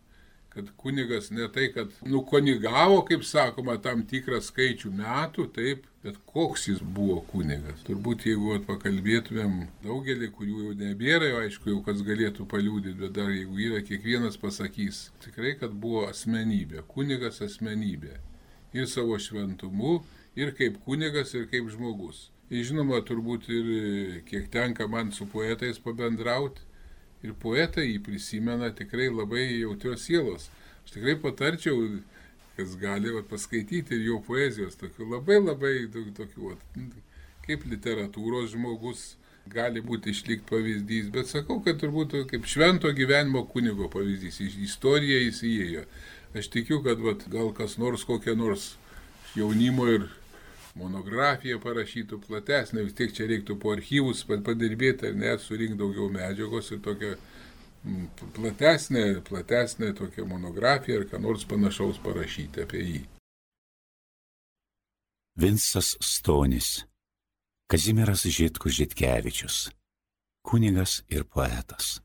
kad 0.58 0.70
kunigas 0.76 1.30
ne 1.30 1.46
tai, 1.54 1.68
kad 1.72 1.92
nukonigavo, 2.02 3.02
kaip 3.06 3.22
sakoma, 3.22 3.76
tam 3.82 4.02
tikrą 4.10 4.40
skaičių 4.42 4.90
metų, 4.98 5.44
taip, 5.54 5.84
bet 6.02 6.18
koks 6.26 6.66
jis 6.68 6.80
buvo 6.82 7.20
kunigas. 7.30 7.84
Turbūt 7.86 8.26
jeigu 8.26 8.56
pakalbėtumėm 8.66 9.60
daugelį, 9.84 10.30
kurių 10.34 10.58
jau 10.64 10.74
nebėra, 10.80 11.30
jau 11.30 11.44
aišku, 11.44 11.70
jau 11.70 11.82
kas 11.86 12.02
galėtų 12.06 12.48
paliūdyti, 12.50 12.96
bet 13.04 13.14
dar 13.20 13.30
jeigu 13.30 13.62
yra, 13.68 13.82
kiekvienas 13.86 14.40
pasakys, 14.42 15.08
tikrai, 15.22 15.54
kad 15.60 15.74
buvo 15.74 16.08
asmenybė, 16.08 16.82
kunigas 16.90 17.38
asmenybė. 17.46 18.18
Ir 18.74 18.90
savo 18.90 19.14
šventumu, 19.22 20.00
ir 20.38 20.50
kaip 20.58 20.82
kunigas, 20.84 21.36
ir 21.38 21.46
kaip 21.52 21.70
žmogus. 21.70 22.28
Ir 22.50 22.66
žinoma, 22.66 22.98
turbūt 23.04 23.46
ir 23.52 23.70
kiek 24.26 24.50
tenka 24.50 24.88
man 24.90 25.12
su 25.12 25.26
poetais 25.30 25.78
pabendrauti, 25.84 26.66
ir 27.26 27.34
poetai 27.42 27.88
jį 27.88 27.98
prisimena 28.06 28.70
tikrai 28.74 29.08
labai 29.10 29.44
jautrios 29.60 30.06
sielos. 30.06 30.48
Aš 30.84 30.94
tikrai 30.96 31.16
patarčiau, 31.22 32.00
kas 32.56 32.74
gali 32.80 33.12
vat, 33.14 33.28
paskaityti 33.30 33.96
ir 33.98 34.06
jo 34.10 34.18
poezijos, 34.26 34.78
tokių 34.80 35.12
labai 35.14 35.38
labai 35.42 35.74
tokių, 35.94 36.52
vat, 36.52 36.82
kaip 37.46 37.64
literatūros 37.70 38.52
žmogus 38.54 39.14
gali 39.48 39.80
būti 39.80 40.12
išlikti 40.12 40.48
pavyzdys, 40.50 41.08
bet 41.14 41.30
sakau, 41.30 41.58
kad 41.64 41.78
turbūt 41.80 42.16
kaip 42.30 42.46
švento 42.48 42.90
gyvenimo 42.96 43.46
kunigo 43.48 43.88
pavyzdys, 43.92 44.42
į 44.44 44.50
istoriją 44.66 45.22
jis 45.24 45.42
įėjo. 45.48 45.84
Aš 46.36 46.50
tikiu, 46.52 46.82
kad 46.84 47.00
vat, 47.00 47.24
gal 47.32 47.54
kas 47.56 47.78
nors 47.80 48.04
kokią 48.04 48.34
nors 48.36 48.74
jaunimo 49.36 49.86
ir 49.88 50.08
monografiją 50.78 51.58
parašytų 51.62 52.20
platesnę, 52.24 52.84
vis 52.86 52.96
tiek 52.98 53.12
čia 53.14 53.26
reiktų 53.30 53.58
po 53.60 53.74
archyvus 53.74 54.24
padirbėti 54.28 55.10
ar 55.10 55.18
net 55.18 55.44
surinkti 55.44 55.78
daugiau 55.80 56.08
medžiagos 56.14 56.72
ir 56.72 56.82
tokią 56.84 57.14
platesnę, 58.36 59.20
platesnę 59.28 59.92
tokią 59.94 60.26
monografiją 60.26 61.00
ar 61.00 61.06
ką 61.10 61.22
nors 61.22 61.44
panašaus 61.44 62.00
parašyti 62.02 62.66
apie 62.66 62.82
jį. 62.82 63.00
Vinsas 65.38 65.94
Stonis, 66.02 66.84
Kazimieras 67.70 68.24
Žitkus 68.26 68.74
Žitkevičius, 68.80 69.68
kunigas 70.42 71.02
ir 71.08 71.24
poetas. 71.24 72.00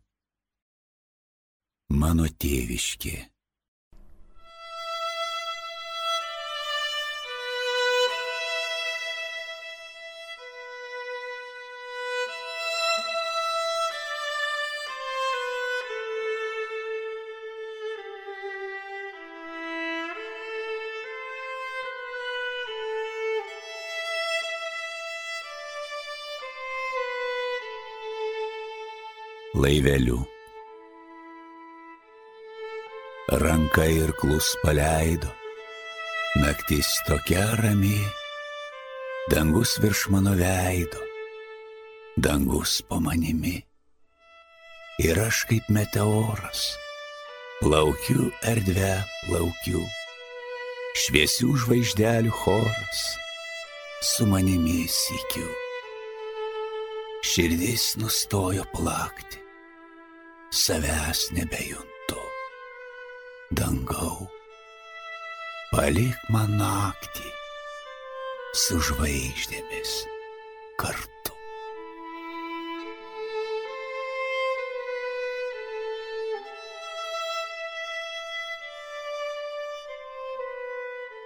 Mano 1.90 2.28
tėviškė 2.30 3.33
laiveliu. 29.64 30.20
Ranka 33.44 33.88
ir 33.88 34.12
klus 34.20 34.52
paleido, 34.64 35.32
naktis 36.44 36.92
tokia 37.08 37.48
rami, 37.64 37.98
dangus 39.32 39.80
virš 39.82 40.08
mano 40.14 40.36
veido, 40.38 41.02
dangus 42.20 42.82
po 42.88 43.00
manimi. 43.00 43.58
Ir 45.02 45.18
aš 45.24 45.46
kaip 45.50 45.72
meteoras, 45.74 46.74
Plaukiu 47.64 48.26
erdvę, 48.44 48.96
plaukiu. 49.24 49.80
Šviesių 51.00 51.54
žvaigždelių 51.62 52.34
choras 52.42 53.04
su 54.04 54.26
manimi 54.28 54.82
įsikiu. 54.84 55.46
Širdis 57.24 57.86
nustojo 58.02 58.66
plakti, 58.74 59.40
savęs 60.54 61.32
nebejuntu. 61.34 62.22
Dangau, 63.58 64.30
palik 65.74 66.18
man 66.30 66.54
naktį 66.62 67.30
su 68.54 68.78
žvaigždėmis 68.86 69.96
kartu. 70.78 71.34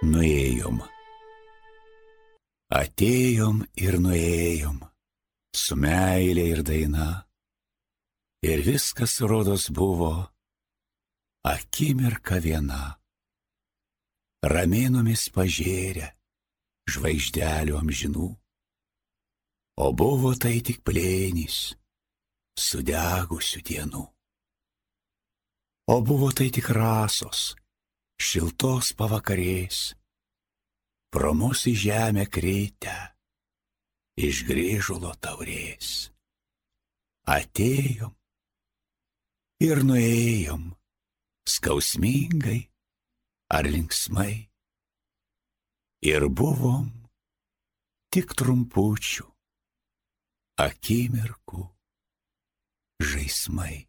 Nuėjom. 0.08 0.80
Atėjom 2.78 3.64
ir 3.76 3.96
nuėjom, 4.00 4.84
su 5.52 5.76
meilė 5.76 6.52
ir 6.56 6.64
daina. 6.64 7.27
Ir 8.42 8.60
viskas 8.62 9.18
rodos 9.20 9.66
buvo 9.74 10.12
akimirka 11.42 12.38
viena. 12.38 12.94
Ramėnomis 14.46 15.24
pažėrę, 15.34 16.12
žvaigždelių 16.86 17.74
amžinų. 17.80 18.28
O 19.82 19.86
buvo 19.90 20.30
tai 20.38 20.60
tik 20.62 20.84
plėnys, 20.86 21.74
sudegusių 22.54 23.62
dienų. 23.66 24.04
O 25.90 25.96
buvo 26.06 26.28
tai 26.30 26.50
tik 26.54 26.70
rasos, 26.70 27.56
šiltos 28.22 28.92
pavakarės, 28.94 29.96
pro 31.10 31.32
mūsų 31.34 31.74
žemę 31.74 32.28
kreitę, 32.30 32.98
iš 34.14 34.44
grįžulo 34.46 35.14
taurės. 35.18 36.12
Atėjom 37.26 38.17
ir 39.58 39.82
nuėjom, 39.82 40.68
skausmingai 41.48 42.60
ar 43.50 43.66
linksmai, 43.66 44.46
ir 46.06 46.28
buvom 46.30 46.86
tik 48.14 48.36
trumpučių 48.38 49.26
akimirkų 50.62 51.64
žaismai. 53.02 53.87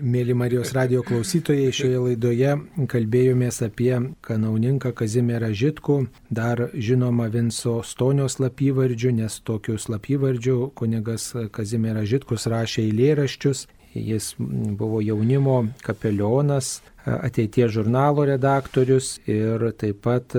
Mėly 0.00 0.32
Marijos 0.32 0.70
radio 0.72 1.02
klausytojai, 1.04 1.68
šioje 1.68 1.98
laidoje 2.00 2.52
kalbėjomės 2.88 3.58
apie 3.66 3.92
kanauninką 4.24 4.94
Kazimierą 4.96 5.50
Žitkų, 5.52 5.96
dar 6.32 6.62
žinoma 6.72 7.26
Vinco 7.28 7.82
Stonio 7.84 8.24
slapyvardžių, 8.32 9.12
nes 9.20 9.36
tokiu 9.44 9.76
slapyvardžiu 9.76 10.70
kunigas 10.80 11.34
Kazimieras 11.52 12.08
Žitkus 12.08 12.48
rašė 12.48 12.86
eilėraščius. 12.86 13.66
Jis 13.92 14.32
buvo 14.40 15.02
jaunimo 15.04 15.58
kapelionas, 15.84 16.78
ateities 17.04 17.74
žurnalo 17.76 18.24
redaktorius 18.24 19.18
ir 19.28 19.68
taip 19.76 20.00
pat 20.08 20.32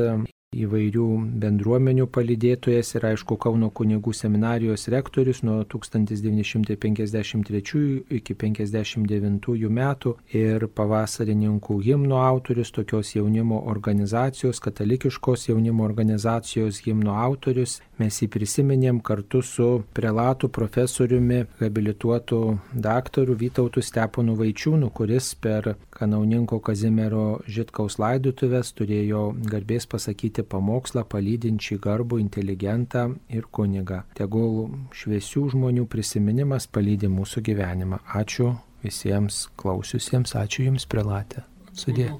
įvairių 0.53 1.07
bendruomenių 1.41 2.05
palydėtojas 2.13 2.93
ir 2.97 3.05
aišku 3.11 3.37
Kauno 3.41 3.69
kunigų 3.75 4.13
seminarijos 4.15 4.87
rektorius 4.93 5.43
nuo 5.43 5.63
1953 5.65 7.83
iki 8.19 8.33
1959 8.35 9.69
metų 9.79 10.15
ir 10.37 10.67
pavasarininkų 10.67 11.73
himno 11.87 12.17
autorius, 12.23 12.71
tokios 12.75 13.15
jaunimo 13.15 13.57
organizacijos, 13.71 14.59
katalikiškos 14.63 15.49
jaunimo 15.49 15.83
organizacijos 15.83 16.81
himno 16.85 17.13
autorius. 17.19 17.81
Mes 17.99 18.21
jį 18.21 18.27
prisiminėm 18.33 19.01
kartu 19.05 19.41
su 19.45 19.83
prelatu 19.93 20.49
profesoriumi, 20.49 21.43
habilituotu 21.59 22.57
daktaru 22.73 23.35
Vytautu 23.37 23.81
Steponu 23.81 24.35
Vaičiūnu, 24.39 24.89
kuris 24.93 25.35
per 25.35 25.75
kanauninko 25.97 26.59
Kazimiero 26.63 27.43
Žitkaus 27.47 27.99
laidutuvės 28.01 28.73
turėjo 28.77 29.23
garbės 29.51 29.87
pasakyti 29.89 30.45
pamokslą 30.53 31.05
palydinčią 31.13 31.79
garbų 31.83 32.19
inteligentą 32.23 33.05
ir 33.29 33.47
kunigą. 33.51 34.03
Tegul 34.17 34.67
šviesių 34.95 35.47
žmonių 35.55 35.87
prisiminimas 35.87 36.67
palydė 36.67 37.11
mūsų 37.13 37.45
gyvenimą. 37.49 38.03
Ačiū 38.21 38.53
visiems 38.83 39.47
klausiusiems, 39.57 40.35
ačiū 40.39 40.69
Jums, 40.69 40.89
prelatė. 40.89 41.47
Sudė. 41.73 42.11